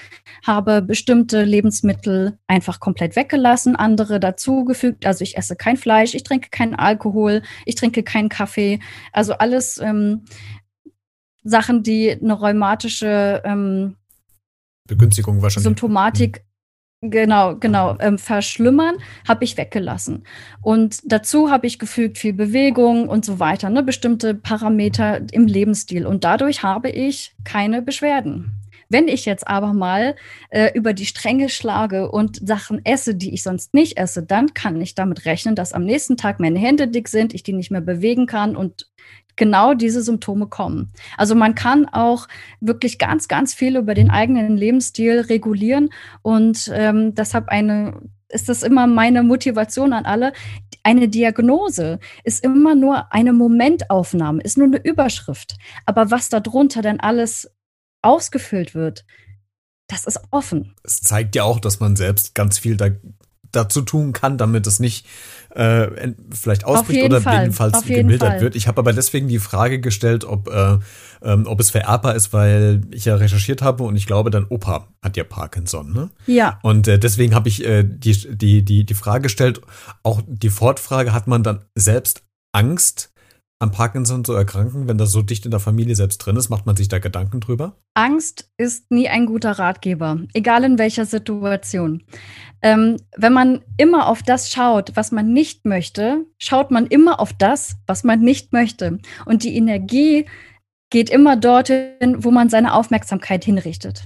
habe 0.46 0.82
bestimmte 0.82 1.44
Lebensmittel 1.44 2.38
einfach 2.46 2.80
komplett 2.80 3.16
weggelassen, 3.16 3.76
andere 3.76 4.20
dazugefügt. 4.20 5.06
Also 5.06 5.22
ich 5.22 5.36
esse 5.36 5.56
kein 5.56 5.76
Fleisch, 5.76 6.14
ich 6.14 6.22
trinke 6.22 6.50
keinen 6.50 6.74
Alkohol, 6.74 7.42
ich 7.66 7.74
trinke 7.74 8.02
keinen 8.02 8.28
Kaffee. 8.28 8.80
Also 9.12 9.34
alles 9.34 9.78
ähm, 9.78 10.24
Sachen, 11.42 11.82
die 11.82 12.10
eine 12.12 12.34
rheumatische 12.34 13.42
ähm, 13.44 13.96
Begünstigung 14.86 15.40
wahrscheinlich. 15.42 15.64
Symptomatik 15.64 16.44
genau, 17.00 17.56
genau, 17.56 17.96
ähm, 18.00 18.18
verschlimmern, 18.18 18.96
habe 19.26 19.44
ich 19.44 19.56
weggelassen. 19.56 20.24
Und 20.60 21.00
dazu 21.04 21.50
habe 21.50 21.66
ich 21.66 21.78
gefügt 21.78 22.18
viel 22.18 22.32
Bewegung 22.32 23.08
und 23.08 23.24
so 23.24 23.38
weiter, 23.38 23.70
ne, 23.70 23.82
bestimmte 23.82 24.34
Parameter 24.34 25.20
im 25.32 25.46
Lebensstil. 25.46 26.06
Und 26.06 26.24
dadurch 26.24 26.62
habe 26.62 26.90
ich 26.90 27.34
keine 27.44 27.82
Beschwerden. 27.82 28.59
Wenn 28.90 29.08
ich 29.08 29.24
jetzt 29.24 29.48
aber 29.48 29.72
mal 29.72 30.16
äh, 30.50 30.72
über 30.74 30.92
die 30.92 31.06
Stränge 31.06 31.48
schlage 31.48 32.10
und 32.10 32.46
Sachen 32.46 32.84
esse, 32.84 33.14
die 33.14 33.32
ich 33.32 33.42
sonst 33.42 33.72
nicht 33.72 33.96
esse, 33.96 34.24
dann 34.24 34.52
kann 34.52 34.80
ich 34.80 34.94
damit 34.94 35.24
rechnen, 35.24 35.54
dass 35.54 35.72
am 35.72 35.84
nächsten 35.84 36.16
Tag 36.16 36.40
meine 36.40 36.58
Hände 36.58 36.88
dick 36.88 37.08
sind, 37.08 37.32
ich 37.32 37.44
die 37.44 37.52
nicht 37.52 37.70
mehr 37.70 37.80
bewegen 37.80 38.26
kann 38.26 38.56
und 38.56 38.90
genau 39.36 39.74
diese 39.74 40.02
Symptome 40.02 40.48
kommen. 40.48 40.92
Also 41.16 41.34
man 41.34 41.54
kann 41.54 41.86
auch 41.88 42.26
wirklich 42.60 42.98
ganz, 42.98 43.28
ganz 43.28 43.54
viel 43.54 43.76
über 43.76 43.94
den 43.94 44.10
eigenen 44.10 44.56
Lebensstil 44.56 45.20
regulieren 45.20 45.90
und 46.22 46.70
ähm, 46.74 47.14
deshalb 47.14 47.48
eine 47.48 48.02
ist 48.28 48.48
das 48.48 48.62
immer 48.62 48.86
meine 48.86 49.22
Motivation 49.22 49.92
an 49.92 50.04
alle. 50.04 50.32
Eine 50.82 51.08
Diagnose 51.08 51.98
ist 52.24 52.44
immer 52.44 52.74
nur 52.74 53.12
eine 53.12 53.32
Momentaufnahme, 53.32 54.42
ist 54.42 54.56
nur 54.56 54.68
eine 54.68 54.82
Überschrift. 54.82 55.56
Aber 55.84 56.10
was 56.10 56.28
darunter 56.28 56.80
dann 56.80 57.00
alles 57.00 57.50
ausgefüllt 58.02 58.74
wird, 58.74 59.04
das 59.88 60.04
ist 60.04 60.20
offen. 60.30 60.74
Es 60.84 61.00
zeigt 61.00 61.34
ja 61.34 61.44
auch, 61.44 61.60
dass 61.60 61.80
man 61.80 61.96
selbst 61.96 62.34
ganz 62.34 62.58
viel 62.58 62.76
da, 62.76 62.90
dazu 63.52 63.82
tun 63.82 64.12
kann, 64.12 64.38
damit 64.38 64.66
es 64.66 64.78
nicht 64.78 65.06
äh, 65.50 66.12
vielleicht 66.30 66.64
ausbricht 66.64 67.04
oder 67.04 67.20
Fall. 67.20 67.40
jedenfalls 67.40 67.82
gemildert 67.82 68.28
Fall. 68.28 68.40
wird. 68.40 68.54
Ich 68.54 68.68
habe 68.68 68.78
aber 68.78 68.92
deswegen 68.92 69.26
die 69.28 69.40
Frage 69.40 69.80
gestellt, 69.80 70.24
ob, 70.24 70.48
äh, 70.48 70.78
ähm, 71.22 71.46
ob 71.46 71.58
es 71.58 71.70
vererbbar 71.70 72.14
ist, 72.14 72.32
weil 72.32 72.82
ich 72.92 73.06
ja 73.06 73.16
recherchiert 73.16 73.62
habe 73.62 73.82
und 73.82 73.96
ich 73.96 74.06
glaube, 74.06 74.30
dein 74.30 74.46
Opa 74.46 74.88
hat 75.02 75.16
ja 75.16 75.24
Parkinson. 75.24 75.92
Ne? 75.92 76.10
Ja. 76.26 76.60
Und 76.62 76.86
äh, 76.86 76.98
deswegen 76.98 77.34
habe 77.34 77.48
ich 77.48 77.64
äh, 77.64 77.82
die, 77.82 78.36
die, 78.36 78.64
die, 78.64 78.84
die 78.84 78.94
Frage 78.94 79.22
gestellt, 79.22 79.60
auch 80.04 80.22
die 80.26 80.50
Fortfrage, 80.50 81.12
hat 81.12 81.26
man 81.26 81.42
dann 81.42 81.64
selbst 81.74 82.22
Angst, 82.52 83.12
an 83.60 83.70
Parkinson 83.70 84.24
zu 84.24 84.32
erkranken, 84.32 84.88
wenn 84.88 84.96
das 84.96 85.12
so 85.12 85.20
dicht 85.20 85.44
in 85.44 85.50
der 85.50 85.60
Familie 85.60 85.94
selbst 85.94 86.18
drin 86.18 86.36
ist? 86.36 86.48
Macht 86.48 86.64
man 86.64 86.76
sich 86.76 86.88
da 86.88 86.98
Gedanken 86.98 87.40
drüber? 87.40 87.76
Angst 87.94 88.50
ist 88.56 88.90
nie 88.90 89.08
ein 89.08 89.26
guter 89.26 89.52
Ratgeber, 89.52 90.18
egal 90.32 90.64
in 90.64 90.78
welcher 90.78 91.04
Situation. 91.04 92.02
Ähm, 92.62 92.96
wenn 93.16 93.34
man 93.34 93.60
immer 93.76 94.08
auf 94.08 94.22
das 94.22 94.50
schaut, 94.50 94.96
was 94.96 95.12
man 95.12 95.32
nicht 95.32 95.66
möchte, 95.66 96.24
schaut 96.38 96.70
man 96.70 96.86
immer 96.86 97.20
auf 97.20 97.34
das, 97.34 97.76
was 97.86 98.02
man 98.02 98.20
nicht 98.20 98.52
möchte. 98.52 98.98
Und 99.26 99.44
die 99.44 99.54
Energie 99.54 100.24
geht 100.88 101.10
immer 101.10 101.36
dorthin, 101.36 102.24
wo 102.24 102.30
man 102.30 102.48
seine 102.48 102.74
Aufmerksamkeit 102.74 103.44
hinrichtet. 103.44 104.04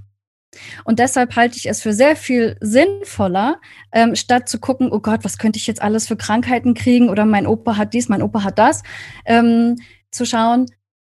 Und 0.84 0.98
deshalb 0.98 1.36
halte 1.36 1.56
ich 1.56 1.68
es 1.68 1.82
für 1.82 1.92
sehr 1.92 2.16
viel 2.16 2.56
sinnvoller, 2.60 3.60
ähm, 3.92 4.14
statt 4.14 4.48
zu 4.48 4.58
gucken, 4.58 4.90
oh 4.92 5.00
Gott, 5.00 5.24
was 5.24 5.38
könnte 5.38 5.58
ich 5.58 5.66
jetzt 5.66 5.82
alles 5.82 6.06
für 6.06 6.16
Krankheiten 6.16 6.74
kriegen 6.74 7.08
oder 7.08 7.24
mein 7.24 7.46
Opa 7.46 7.76
hat 7.76 7.94
dies, 7.94 8.08
mein 8.08 8.22
Opa 8.22 8.44
hat 8.44 8.58
das, 8.58 8.82
ähm, 9.26 9.76
zu 10.10 10.24
schauen, 10.24 10.66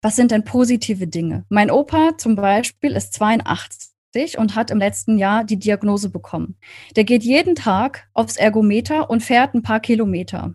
was 0.03 0.17
sind 0.17 0.31
denn 0.31 0.45
positive 0.45 1.07
Dinge? 1.07 1.45
Mein 1.49 1.71
Opa 1.71 2.17
zum 2.17 2.35
Beispiel 2.35 2.93
ist 2.93 3.13
82 3.15 4.39
und 4.39 4.55
hat 4.55 4.71
im 4.71 4.79
letzten 4.79 5.19
Jahr 5.19 5.45
die 5.45 5.59
Diagnose 5.59 6.09
bekommen. 6.09 6.57
Der 6.97 7.05
geht 7.05 7.23
jeden 7.23 7.55
Tag 7.55 8.09
aufs 8.15 8.37
Ergometer 8.37 9.11
und 9.11 9.23
fährt 9.23 9.55
ein 9.55 9.63
paar 9.63 9.81
Kilometer. 9.81 10.55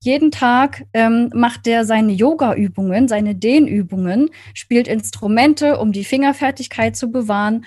Jeden 0.00 0.30
Tag 0.30 0.84
ähm, 0.92 1.30
macht 1.34 1.66
der 1.66 1.84
seine 1.84 2.12
Yoga-Übungen, 2.12 3.08
seine 3.08 3.34
Dehnübungen, 3.34 4.30
spielt 4.54 4.86
Instrumente, 4.86 5.78
um 5.78 5.90
die 5.90 6.04
Fingerfertigkeit 6.04 6.94
zu 6.96 7.10
bewahren 7.10 7.64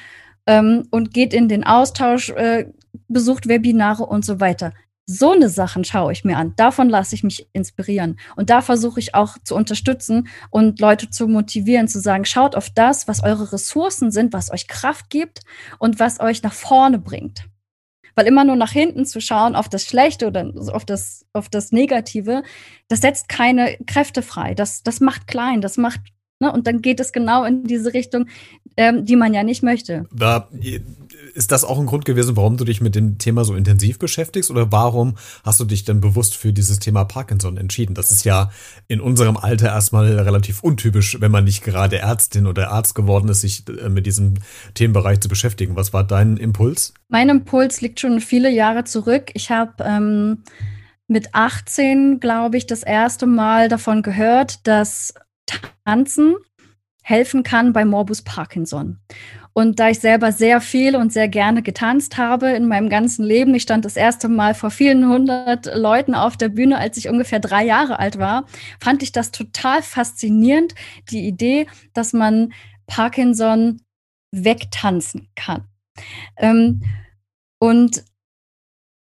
ähm, 0.50 0.88
und 0.90 1.14
geht 1.14 1.34
in 1.34 1.48
den 1.48 1.64
Austausch, 1.64 2.32
äh, 2.32 2.66
besucht 3.08 3.48
Webinare 3.48 4.04
und 4.04 4.26
so 4.26 4.40
weiter. 4.40 4.74
So 5.06 5.32
eine 5.32 5.50
Sachen 5.50 5.84
schaue 5.84 6.12
ich 6.12 6.24
mir 6.24 6.38
an. 6.38 6.54
Davon 6.56 6.90
lasse 6.90 7.14
ich 7.16 7.24
mich 7.24 7.48
inspirieren. 7.54 8.20
Und 8.36 8.50
da 8.50 8.62
versuche 8.62 9.00
ich 9.00 9.14
auch 9.16 9.38
zu 9.44 9.56
unterstützen 9.56 10.28
und 10.50 10.80
Leute 10.80 11.10
zu 11.10 11.28
motivieren, 11.28 11.88
zu 11.88 12.00
sagen, 12.00 12.26
schaut 12.26 12.56
auf 12.56 12.70
das, 12.72 13.08
was 13.08 13.24
eure 13.24 13.54
Ressourcen 13.54 14.12
sind, 14.12 14.34
was 14.34 14.52
euch 14.52 14.68
Kraft 14.68 15.10
gibt 15.12 15.42
und 15.78 16.00
was 16.00 16.20
euch 16.20 16.42
nach 16.42 16.54
vorne 16.54 16.98
bringt. 16.98 17.46
Weil 18.16 18.28
immer 18.28 18.44
nur 18.44 18.56
nach 18.56 18.72
hinten 18.72 19.06
zu 19.06 19.22
schauen, 19.22 19.56
auf 19.56 19.70
das 19.70 19.86
Schlechte 19.86 20.28
oder 20.28 20.52
auf 20.74 20.84
das, 20.84 21.26
auf 21.34 21.48
das 21.50 21.72
Negative, 21.72 22.42
das 22.88 23.02
setzt 23.02 23.30
keine 23.30 23.78
Kräfte 23.86 24.24
frei. 24.24 24.56
Das, 24.56 24.82
das 24.84 25.00
macht 25.00 25.28
klein, 25.28 25.62
das 25.62 25.78
macht 25.78 26.02
Ne? 26.40 26.52
Und 26.52 26.68
dann 26.68 26.82
geht 26.82 27.00
es 27.00 27.12
genau 27.12 27.44
in 27.44 27.66
diese 27.66 27.94
Richtung, 27.94 28.28
ähm, 28.78 29.06
die 29.06 29.16
man 29.16 29.34
ja 29.34 29.44
nicht 29.44 29.62
möchte. 29.62 30.06
Da, 30.12 30.48
ist 31.34 31.52
das 31.52 31.64
auch 31.64 31.80
ein 31.80 31.86
Grund 31.86 32.06
gewesen, 32.06 32.36
warum 32.36 32.58
du 32.58 32.66
dich 32.66 32.82
mit 32.82 32.96
dem 32.96 33.18
Thema 33.18 33.44
so 33.44 33.56
intensiv 33.56 34.00
beschäftigst? 34.00 34.52
Oder 34.52 34.72
warum 34.72 35.16
hast 35.44 35.60
du 35.60 35.66
dich 35.66 35.86
denn 35.86 36.02
bewusst 36.02 36.36
für 36.36 36.54
dieses 36.54 36.80
Thema 36.80 37.04
Parkinson 37.04 37.58
entschieden? 37.58 37.94
Das 37.94 38.12
ist 38.12 38.24
ja 38.24 38.52
in 38.88 39.02
unserem 39.02 39.38
Alter 39.38 39.68
erstmal 39.68 40.18
relativ 40.20 40.64
untypisch, 40.64 41.20
wenn 41.20 41.32
man 41.32 41.44
nicht 41.44 41.64
gerade 41.64 42.00
Ärztin 42.00 42.48
oder 42.48 42.72
Arzt 42.72 42.96
geworden 42.96 43.30
ist, 43.30 43.42
sich 43.42 43.64
äh, 43.68 43.90
mit 43.90 44.06
diesem 44.06 44.36
Themenbereich 44.74 45.20
zu 45.20 45.30
beschäftigen. 45.30 45.76
Was 45.76 45.94
war 45.94 46.04
dein 46.04 46.38
Impuls? 46.38 46.94
Mein 47.10 47.30
Impuls 47.30 47.82
liegt 47.82 48.00
schon 48.00 48.22
viele 48.22 48.50
Jahre 48.50 48.84
zurück. 48.84 49.32
Ich 49.34 49.50
habe 49.50 49.84
ähm, 49.84 50.44
mit 51.08 51.34
18, 51.34 52.20
glaube 52.20 52.58
ich, 52.58 52.68
das 52.68 52.84
erste 52.84 53.26
Mal 53.26 53.68
davon 53.68 54.04
gehört, 54.04 54.68
dass 54.68 55.14
Tanzen 55.86 56.36
helfen 57.04 57.44
kann 57.44 57.74
bei 57.74 57.86
Morbus 57.86 58.22
Parkinson. 58.22 59.00
Und 59.54 59.80
da 59.80 59.90
ich 59.90 60.00
selber 60.00 60.32
sehr 60.32 60.62
viel 60.62 60.96
und 60.96 61.12
sehr 61.12 61.28
gerne 61.28 61.64
getanzt 61.64 62.18
habe 62.18 62.52
in 62.52 62.68
meinem 62.68 62.88
ganzen 62.88 63.26
Leben, 63.26 63.54
ich 63.56 63.64
stand 63.64 63.84
das 63.84 63.96
erste 63.96 64.30
Mal 64.30 64.54
vor 64.54 64.70
vielen 64.70 65.08
hundert 65.08 65.66
Leuten 65.76 66.14
auf 66.14 66.38
der 66.38 66.50
Bühne, 66.50 66.78
als 66.78 66.98
ich 66.98 67.10
ungefähr 67.10 67.40
drei 67.40 67.66
Jahre 67.66 68.00
alt 68.00 68.20
war, 68.20 68.46
fand 68.80 69.04
ich 69.04 69.12
das 69.12 69.32
total 69.32 69.82
faszinierend, 69.82 70.76
die 71.10 71.28
Idee, 71.28 71.66
dass 71.94 72.14
man 72.14 72.54
Parkinson 72.88 73.82
wegtanzen 74.32 75.30
kann. 75.36 75.66
Ähm, 76.38 76.84
und 77.60 78.04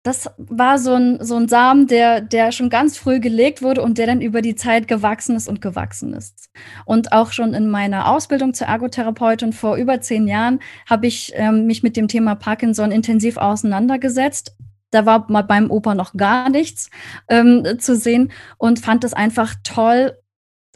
das 0.02 0.28
war 0.36 0.78
so 0.78 0.94
ein, 0.94 1.24
so 1.24 1.36
ein 1.36 1.46
Samen, 1.46 1.86
der, 1.86 2.20
der 2.20 2.50
schon 2.50 2.70
ganz 2.70 2.98
früh 2.98 3.20
gelegt 3.20 3.62
wurde 3.62 3.82
und 3.82 3.98
der 3.98 4.06
dann 4.06 4.20
über 4.20 4.42
die 4.42 4.56
Zeit 4.56 4.88
gewachsen 4.88 5.36
ist 5.36 5.48
und 5.48 5.60
gewachsen 5.60 6.12
ist. 6.12 6.50
Und 6.84 7.12
auch 7.12 7.30
schon 7.30 7.54
in 7.54 7.70
meiner 7.70 8.08
Ausbildung 8.08 8.52
zur 8.52 8.66
Ergotherapeutin 8.66 9.52
vor 9.52 9.76
über 9.76 10.00
zehn 10.00 10.26
Jahren 10.26 10.58
habe 10.90 11.06
ich 11.06 11.32
ähm, 11.36 11.66
mich 11.66 11.84
mit 11.84 11.96
dem 11.96 12.08
Thema 12.08 12.34
Parkinson 12.34 12.90
intensiv 12.90 13.36
auseinandergesetzt. 13.36 14.56
Da 14.90 15.06
war 15.06 15.30
mal 15.30 15.42
beim 15.42 15.70
Opa 15.70 15.94
noch 15.94 16.14
gar 16.14 16.50
nichts 16.50 16.90
ähm, 17.28 17.78
zu 17.78 17.94
sehen 17.94 18.32
und 18.58 18.80
fand 18.80 19.04
es 19.04 19.14
einfach 19.14 19.54
toll, 19.62 20.18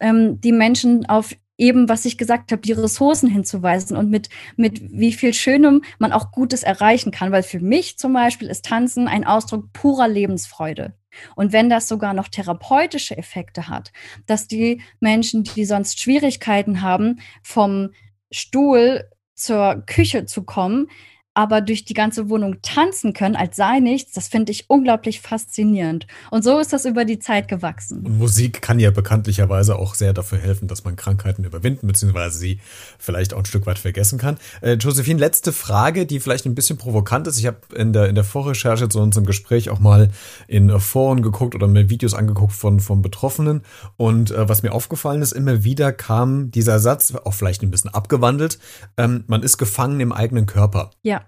ähm, 0.01 0.41
die 0.41 0.53
Menschen 0.53 1.07
auf 1.07 1.35
eben, 1.59 1.89
was 1.89 2.05
ich 2.05 2.19
gesagt 2.19 2.53
habe, 2.53 2.63
die 2.63 2.73
Ressourcen 2.73 3.29
hinzuweisen 3.29 3.97
und 3.97 4.11
mit, 4.11 4.29
mit 4.57 4.81
wie 4.93 5.13
viel 5.13 5.35
Schönem 5.35 5.83
man 5.99 6.13
auch 6.13 6.33
Gutes 6.33 6.63
erreichen 6.63 7.11
kann. 7.11 7.33
Weil 7.33 7.43
für 7.43 7.61
mich 7.61 7.99
zum 7.99 8.13
Beispiel 8.13 8.49
ist 8.49 8.65
Tanzen 8.67 9.09
ein 9.09 9.27
Ausdruck 9.27 9.73
purer 9.73 10.09
Lebensfreude. 10.09 10.95
Und 11.35 11.53
wenn 11.53 11.71
das 11.71 11.89
sogar 11.89 12.13
noch 12.13 12.29
therapeutische 12.29 13.17
Effekte 13.17 13.69
hat, 13.69 13.93
dass 14.27 14.49
die 14.49 14.83
Menschen, 15.01 15.45
die 15.45 15.65
sonst 15.65 16.01
Schwierigkeiten 16.01 16.83
haben, 16.83 17.21
vom 17.43 17.91
Stuhl 18.31 19.09
zur 19.35 19.83
Küche 19.87 20.27
zu 20.27 20.43
kommen, 20.43 20.89
aber 21.37 21.61
durch 21.61 21.85
die 21.85 21.93
ganze 21.93 22.31
Wohnung 22.31 22.63
tanzen 22.63 23.13
können, 23.13 23.37
als 23.37 23.57
sei 23.57 23.79
nichts, 23.79 24.13
das 24.13 24.27
finde 24.27 24.53
ich 24.53 24.71
unglaublich 24.71 25.21
faszinierend. 25.21 26.07
Und 26.31 26.43
so 26.43 26.59
ist 26.59 26.73
das 26.73 26.87
über 26.87 27.05
die 27.05 27.19
Zeit 27.19 27.47
gewachsen. 27.47 28.07
Und 28.07 28.17
Musik 28.17 28.63
kann 28.63 28.81
ja 28.81 28.91
bekanntlicherweise 28.91 29.77
auch 29.77 29.95
sehr 29.95 30.15
dafür 30.15 30.39
helfen, 30.39 30.67
dass 30.67 30.85
man 30.85 30.97
Krankheiten 30.97 31.45
überwinden, 31.45 31.87
beziehungsweise 31.89 32.39
sie 32.39 32.59
vielleicht 32.99 33.35
auch 33.35 33.41
ein 33.41 33.45
Stück 33.45 33.67
weit 33.67 33.79
vergessen 33.79 34.19
kann. 34.19 34.39
Äh, 34.63 34.75
Josephine, 34.75 35.21
letzte 35.21 35.53
Frage, 35.53 36.07
die 36.07 36.21
vielleicht 36.21 36.47
ein 36.47 36.55
bisschen 36.55 36.79
provokant 36.79 37.27
ist. 37.27 37.39
Ich 37.39 37.45
habe 37.47 37.59
in 37.75 37.93
der, 37.93 38.09
in 38.09 38.15
der 38.15 38.25
Vorrecherche 38.25 38.89
zu 38.89 38.99
unserem 38.99 39.27
Gespräch 39.27 39.69
auch 39.69 39.79
mal 39.79 40.09
in 40.49 40.81
Foren 40.81 41.21
geguckt 41.21 41.55
oder 41.55 41.69
mir 41.69 41.91
Videos 41.91 42.15
angeguckt 42.15 42.55
von, 42.55 42.81
von 42.81 43.03
Betroffenen. 43.03 43.61
Und 43.99 44.31
äh, 44.31 44.49
was 44.49 44.63
mir 44.63 44.73
aufgefallen 44.73 45.21
ist, 45.21 45.33
immer 45.33 45.65
wieder 45.65 45.93
kam 45.93 46.51
dieser 46.51 46.79
Satz, 46.79 47.15
auch 47.15 47.35
vielleicht 47.35 47.63
ein 47.63 47.71
bisschen 47.71 47.93
abgewandelt, 47.93 48.59
ähm, 48.97 49.25
man 49.27 49.43
ist 49.43 49.59
gefangen 49.59 50.01
im 50.01 50.13
eigenen 50.13 50.47
Körper. 50.47 50.93
Ja. 51.03 51.26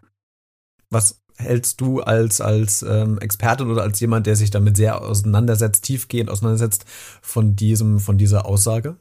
Was 0.91 1.23
hältst 1.37 1.81
du 1.81 2.01
als, 2.01 2.41
als 2.41 2.83
ähm, 2.83 3.19
Expertin 3.19 3.71
oder 3.71 3.83
als 3.83 4.01
jemand, 4.01 4.27
der 4.27 4.37
sich 4.37 4.51
damit 4.51 4.77
sehr 4.77 5.01
auseinandersetzt, 5.03 5.85
tiefgehend 5.85 6.31
auseinandersetzt, 6.31 6.85
von 7.23 7.57
diesem, 7.57 8.01
von 8.01 8.19
dieser 8.19 8.47
Aussage? 8.47 8.97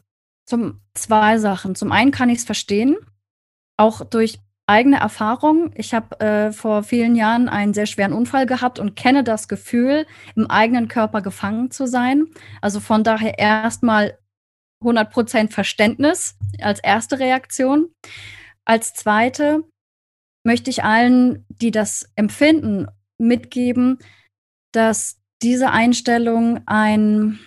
Zum 0.45 0.81
zwei 0.93 1.39
Sachen. 1.39 1.75
Zum 1.75 1.91
einen 1.91 2.11
kann 2.11 2.29
ich 2.29 2.39
es 2.39 2.45
verstehen, 2.45 2.95
auch 3.77 4.05
durch 4.05 4.39
eigene 4.67 4.99
Erfahrung. 4.99 5.71
Ich 5.75 5.93
habe 5.93 6.19
äh, 6.19 6.51
vor 6.51 6.83
vielen 6.83 7.15
Jahren 7.15 7.49
einen 7.49 7.73
sehr 7.73 7.85
schweren 7.85 8.13
Unfall 8.13 8.45
gehabt 8.45 8.79
und 8.79 8.95
kenne 8.95 9.23
das 9.23 9.47
Gefühl, 9.47 10.05
im 10.35 10.49
eigenen 10.49 10.87
Körper 10.89 11.21
gefangen 11.21 11.71
zu 11.71 11.87
sein. 11.87 12.27
Also 12.61 12.79
von 12.79 13.03
daher 13.03 13.39
erstmal 13.39 14.17
100% 14.83 15.51
Verständnis 15.51 16.35
als 16.61 16.79
erste 16.79 17.19
Reaktion. 17.19 17.89
Als 18.65 18.93
zweite 18.93 19.63
möchte 20.43 20.69
ich 20.69 20.83
allen, 20.83 21.45
die 21.49 21.71
das 21.71 22.09
empfinden, 22.15 22.87
mitgeben, 23.17 23.99
dass 24.71 25.19
diese 25.41 25.71
Einstellung 25.71 26.61
ein 26.65 27.39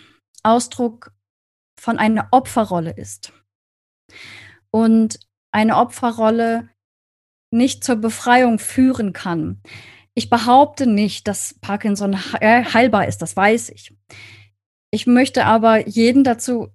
Ausdruck 0.42 1.12
von 1.79 1.98
einer 1.98 2.29
Opferrolle 2.31 2.90
ist. 2.90 3.33
Und 4.70 5.18
eine 5.53 5.76
Opferrolle 5.76 6.68
nicht 7.50 7.83
zur 7.83 7.96
Befreiung 7.96 8.59
führen 8.59 9.12
kann. 9.12 9.61
Ich 10.14 10.31
behaupte 10.31 10.87
nicht, 10.87 11.26
dass 11.26 11.55
Parkinson 11.61 12.16
heilbar 12.16 13.09
ist, 13.09 13.22
das 13.22 13.37
weiß 13.37 13.70
ich. 13.70 13.96
Ich 14.92 15.07
möchte 15.07 15.46
aber 15.46 15.88
jeden 15.88 16.24
dazu 16.24 16.68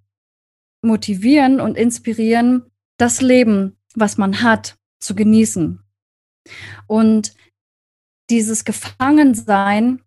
motivieren 0.82 1.60
und 1.60 1.78
inspirieren, 1.78 2.72
das 2.98 3.22
Leben, 3.22 3.78
was 3.94 4.18
man 4.18 4.42
hat, 4.42 4.78
zu 5.00 5.16
genießen. 5.16 5.85
Und 6.88 7.34
dieses 8.30 8.66
Gefangensein 8.66 10.02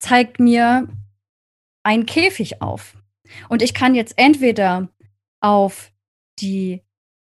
zeigt 0.00 0.38
mir 0.38 0.88
einen 1.82 2.06
Käfig 2.06 2.60
auf. 2.60 2.96
Und 3.48 3.62
ich 3.62 3.74
kann 3.74 3.94
jetzt 3.94 4.14
entweder 4.16 4.88
auf 5.40 5.92
die 6.40 6.82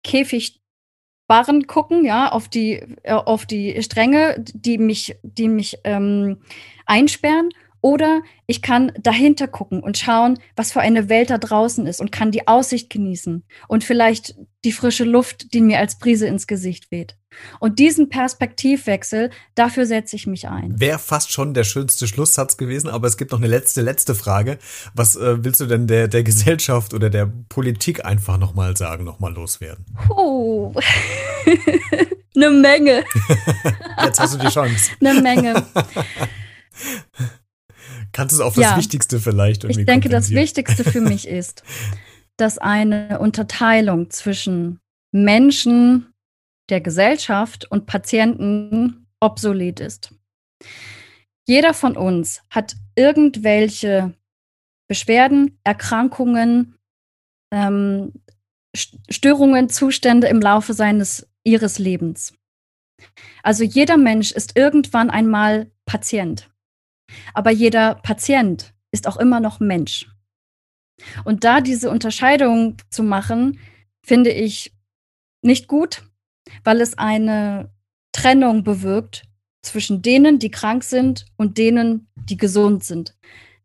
Käfigbarren 0.03 1.67
gucken, 1.67 2.05
ja, 2.05 2.31
auf 2.31 2.47
die, 2.47 2.73
äh, 3.03 3.13
auf 3.13 3.45
die 3.45 3.81
Stränge, 3.83 4.35
die 4.39 4.77
mich, 4.77 5.17
die 5.23 5.47
mich 5.47 5.77
ähm, 5.83 6.41
einsperren, 6.85 7.49
oder 7.83 8.21
ich 8.47 8.61
kann 8.61 8.93
dahinter 8.97 9.49
gucken 9.49 9.83
und 9.83 9.97
schauen, 9.97 10.39
was 10.55 10.71
für 10.71 10.79
eine 10.79 11.09
Welt 11.09 11.29
da 11.29 11.37
draußen 11.37 11.85
ist 11.85 11.99
und 11.99 12.13
kann 12.13 12.31
die 12.31 12.47
Aussicht 12.47 12.89
genießen 12.89 13.43
und 13.67 13.83
vielleicht 13.83 14.35
die 14.63 14.71
frische 14.71 15.03
Luft, 15.03 15.53
die 15.53 15.59
mir 15.59 15.79
als 15.79 15.99
Brise 15.99 16.25
ins 16.25 16.47
Gesicht 16.47 16.91
weht. 16.91 17.17
Und 17.59 17.79
diesen 17.79 18.07
Perspektivwechsel, 18.07 19.31
dafür 19.55 19.85
setze 19.85 20.15
ich 20.15 20.27
mich 20.27 20.47
ein. 20.47 20.79
Wäre 20.79 20.97
fast 20.97 21.33
schon 21.33 21.53
der 21.53 21.65
schönste 21.65 22.07
Schlusssatz 22.07 22.55
gewesen, 22.55 22.89
aber 22.89 23.07
es 23.07 23.17
gibt 23.17 23.31
noch 23.31 23.39
eine 23.39 23.47
letzte, 23.47 23.81
letzte 23.81 24.15
Frage. 24.15 24.59
Was 24.93 25.17
äh, 25.17 25.43
willst 25.43 25.59
du 25.59 25.65
denn 25.65 25.85
der, 25.87 26.07
der 26.07 26.23
Gesellschaft 26.23 26.93
oder 26.93 27.09
der 27.09 27.29
Politik 27.49 28.05
einfach 28.05 28.37
nochmal 28.37 28.77
sagen, 28.77 29.03
nochmal 29.03 29.33
loswerden? 29.33 29.85
Oh, 30.07 30.73
eine 32.35 32.49
Menge. 32.49 33.03
Jetzt 34.03 34.21
hast 34.21 34.35
du 34.35 34.37
die 34.37 34.47
Chance. 34.47 34.91
eine 35.01 35.21
Menge. 35.21 35.65
Kannst 38.13 38.33
du 38.33 38.37
es 38.37 38.41
auf 38.41 38.55
das 38.55 38.63
ja, 38.63 38.77
Wichtigste 38.77 39.19
vielleicht 39.19 39.63
irgendwie 39.63 39.81
Ich 39.81 39.85
denke, 39.85 40.07
das 40.07 40.29
Wichtigste 40.29 40.83
für 40.83 41.01
mich 41.01 41.27
ist, 41.27 41.63
dass 42.37 42.57
eine 42.57 43.19
Unterteilung 43.19 44.09
zwischen 44.09 44.79
Menschen 45.11 46.13
der 46.69 46.79
Gesellschaft 46.79 47.69
und 47.69 47.85
Patienten 47.85 49.07
obsolet 49.19 49.79
ist. 49.79 50.13
Jeder 51.45 51.73
von 51.73 51.97
uns 51.97 52.41
hat 52.49 52.75
irgendwelche 52.95 54.13
Beschwerden, 54.87 55.59
Erkrankungen, 55.63 56.75
ähm, 57.51 58.13
Störungen, 58.75 59.69
Zustände 59.69 60.27
im 60.27 60.41
Laufe 60.41 60.73
seines 60.73 61.27
ihres 61.43 61.79
Lebens. 61.79 62.33
Also 63.43 63.63
jeder 63.63 63.97
Mensch 63.97 64.31
ist 64.31 64.55
irgendwann 64.55 65.09
einmal 65.09 65.71
Patient. 65.85 66.49
Aber 67.33 67.51
jeder 67.51 67.95
Patient 67.95 68.73
ist 68.91 69.07
auch 69.07 69.17
immer 69.17 69.39
noch 69.39 69.59
Mensch. 69.59 70.07
Und 71.23 71.43
da 71.43 71.61
diese 71.61 71.89
Unterscheidung 71.89 72.77
zu 72.89 73.03
machen, 73.03 73.59
finde 74.05 74.31
ich 74.31 74.73
nicht 75.41 75.67
gut, 75.67 76.03
weil 76.63 76.81
es 76.81 76.97
eine 76.97 77.71
Trennung 78.13 78.63
bewirkt 78.63 79.23
zwischen 79.61 80.01
denen, 80.01 80.39
die 80.39 80.51
krank 80.51 80.83
sind 80.83 81.25
und 81.37 81.57
denen, 81.57 82.07
die 82.15 82.37
gesund 82.37 82.83
sind. 82.83 83.15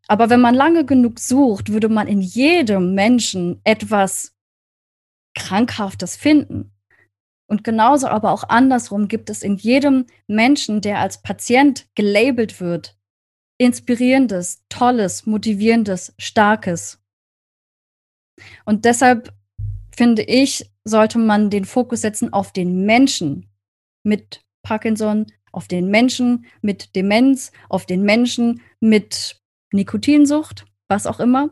Aber 0.07 0.29
wenn 0.29 0.41
man 0.41 0.55
lange 0.55 0.85
genug 0.85 1.19
sucht, 1.19 1.71
würde 1.71 1.89
man 1.89 2.07
in 2.07 2.21
jedem 2.21 2.95
Menschen 2.95 3.61
etwas 3.63 4.33
Krankhaftes 5.35 6.15
finden. 6.15 6.71
Und 7.47 7.63
genauso 7.63 8.07
aber 8.07 8.31
auch 8.31 8.43
andersrum 8.47 9.07
gibt 9.07 9.29
es 9.29 9.43
in 9.43 9.57
jedem 9.57 10.05
Menschen, 10.27 10.81
der 10.81 10.99
als 10.99 11.21
Patient 11.21 11.87
gelabelt 11.95 12.59
wird, 12.59 12.95
inspirierendes, 13.59 14.63
tolles, 14.69 15.27
motivierendes, 15.27 16.15
starkes. 16.17 16.99
Und 18.65 18.85
deshalb 18.85 19.33
finde 19.95 20.23
ich, 20.23 20.71
sollte 20.85 21.19
man 21.19 21.49
den 21.49 21.65
Fokus 21.65 22.01
setzen 22.01 22.33
auf 22.33 22.53
den 22.53 22.85
Menschen 22.85 23.47
mit 24.03 24.41
Parkinson, 24.63 25.27
auf 25.51 25.67
den 25.67 25.89
Menschen 25.89 26.45
mit 26.61 26.95
Demenz, 26.95 27.51
auf 27.67 27.85
den 27.85 28.03
Menschen 28.03 28.61
mit 28.79 29.41
Nikotinsucht, 29.73 30.65
was 30.87 31.05
auch 31.05 31.19
immer 31.19 31.49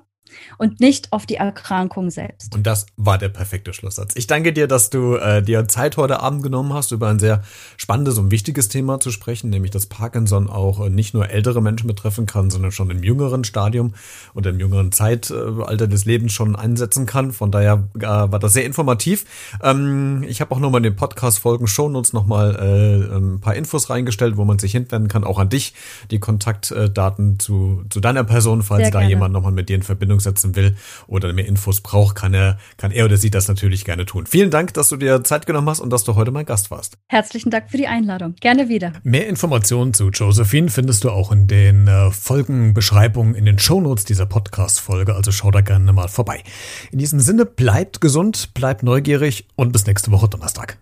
und 0.58 0.80
nicht 0.80 1.14
auf 1.14 1.26
die 1.26 1.36
Erkrankung 1.36 2.10
selbst. 2.10 2.56
Und 2.56 2.66
das 2.66 2.86
war 2.96 3.18
der 3.18 3.30
perfekte 3.30 3.74
Schlusssatz. 3.74 4.14
Ich 4.16 4.28
danke 4.28 4.54
dir, 4.54 4.68
dass 4.68 4.90
du 4.90 5.16
äh, 5.16 5.42
dir 5.42 5.68
Zeit 5.68 5.98
heute 5.98 6.20
Abend 6.20 6.44
genommen 6.44 6.74
hast, 6.74 6.92
über 6.92 7.10
ein 7.10 7.20
sehr 7.20 7.44
spannendes 7.78 8.18
und 8.18 8.32
wichtiges 8.32 8.70
Thema 8.70 9.00
zu 9.00 9.12
sprechen, 9.12 9.50
nämlich 9.50 9.72
dass 9.72 9.86
Parkinson 9.86 10.50
auch 10.50 10.86
äh, 10.86 10.90
nicht 10.90 11.14
nur 11.14 11.30
ältere 11.30 11.62
Menschen 11.62 11.88
betreffen 11.88 12.26
kann, 12.26 12.50
sondern 12.50 12.72
schon 12.72 12.90
im 12.90 13.04
jüngeren 13.04 13.44
Stadium 13.44 13.94
und 14.34 14.46
im 14.46 14.60
jüngeren 14.60 14.92
Zeitalter 14.92 15.86
äh, 15.86 15.88
des 15.88 16.06
Lebens 16.06 16.34
schon 16.34 16.56
einsetzen 16.56 17.06
kann. 17.06 17.32
Von 17.32 17.52
daher 17.52 17.88
äh, 17.96 18.02
war 18.02 18.40
das 18.40 18.54
sehr 18.54 18.66
informativ. 18.66 19.26
Ähm, 19.62 20.24
ich 20.28 20.42
habe 20.42 20.54
auch 20.54 20.60
nochmal 20.60 20.80
in 20.80 20.84
den 20.84 20.96
Podcast-Folgen 20.96 21.68
Shownotes 21.68 22.14
nochmal 22.14 22.56
äh, 22.56 23.16
ein 23.16 23.40
paar 23.40 23.56
Infos 23.56 23.90
reingestellt, 23.90 24.38
wo 24.38 24.46
man 24.46 24.60
sich 24.60 24.72
hinwenden 24.72 25.08
kann, 25.08 25.24
auch 25.24 25.40
an 25.40 25.50
dich, 25.50 25.74
die 26.12 26.20
Kontaktdaten 26.20 27.40
zu, 27.40 27.84
zu 27.90 28.00
deiner 28.00 28.24
Person, 28.24 28.64
falls 28.64 28.92
da 28.92 29.02
jemand 29.02 29.34
nochmal 29.34 29.52
mit 29.52 29.70
dir 29.70 29.76
in 29.76 29.84
Verbindung 29.84 30.17
Verbindung 30.18 30.20
setzen 30.20 30.56
will 30.56 30.76
oder 31.08 31.34
mehr 31.34 31.46
Infos 31.46 31.82
braucht, 31.82 32.16
kann 32.16 32.34
er, 32.34 32.58
kann 32.78 32.92
er 32.92 33.06
oder 33.06 33.18
sie 33.18 33.30
das 33.30 33.48
natürlich 33.48 33.86
gerne 33.86 34.06
tun. 34.06 34.26
Vielen 34.26 34.50
Dank, 34.50 34.74
dass 34.74 34.90
du 34.90 34.98
dir 34.98 35.24
Zeit 35.24 35.46
genommen 35.46 35.70
hast 35.70 35.80
und 35.80 35.92
dass 35.92 36.04
du 36.04 36.16
heute 36.16 36.32
mein 36.32 36.46
Gast 36.46 36.72
warst. 36.72 36.98
Herzlichen 37.08 37.50
Dank 37.50 37.70
für 37.70 37.78
die 37.78 37.88
Einladung. 37.88 38.36
Gerne 38.40 38.70
wieder. 38.70 38.94
Mehr 39.04 39.28
Informationen 39.28 39.94
zu 39.94 40.10
Josephine 40.10 40.70
findest 40.70 41.04
du 41.04 41.12
auch 41.12 41.32
in 41.32 41.48
den 41.48 41.88
äh, 41.88 42.12
Folgenbeschreibungen 42.12 43.36
in 43.36 43.46
den 43.46 43.60
Shownotes 43.60 44.06
dieser 44.06 44.26
Podcast-Folge, 44.26 45.16
also 45.16 45.32
schau 45.32 45.52
da 45.52 45.62
gerne 45.62 45.94
mal 45.94 46.08
vorbei. 46.08 46.44
In 46.92 47.00
diesem 47.00 47.20
Sinne, 47.20 47.46
bleibt 47.46 48.02
gesund, 48.02 48.54
bleibt 48.54 48.84
neugierig 48.84 49.48
und 49.56 49.72
bis 49.72 49.86
nächste 49.86 50.12
Woche 50.12 50.28
Donnerstag. 50.28 50.78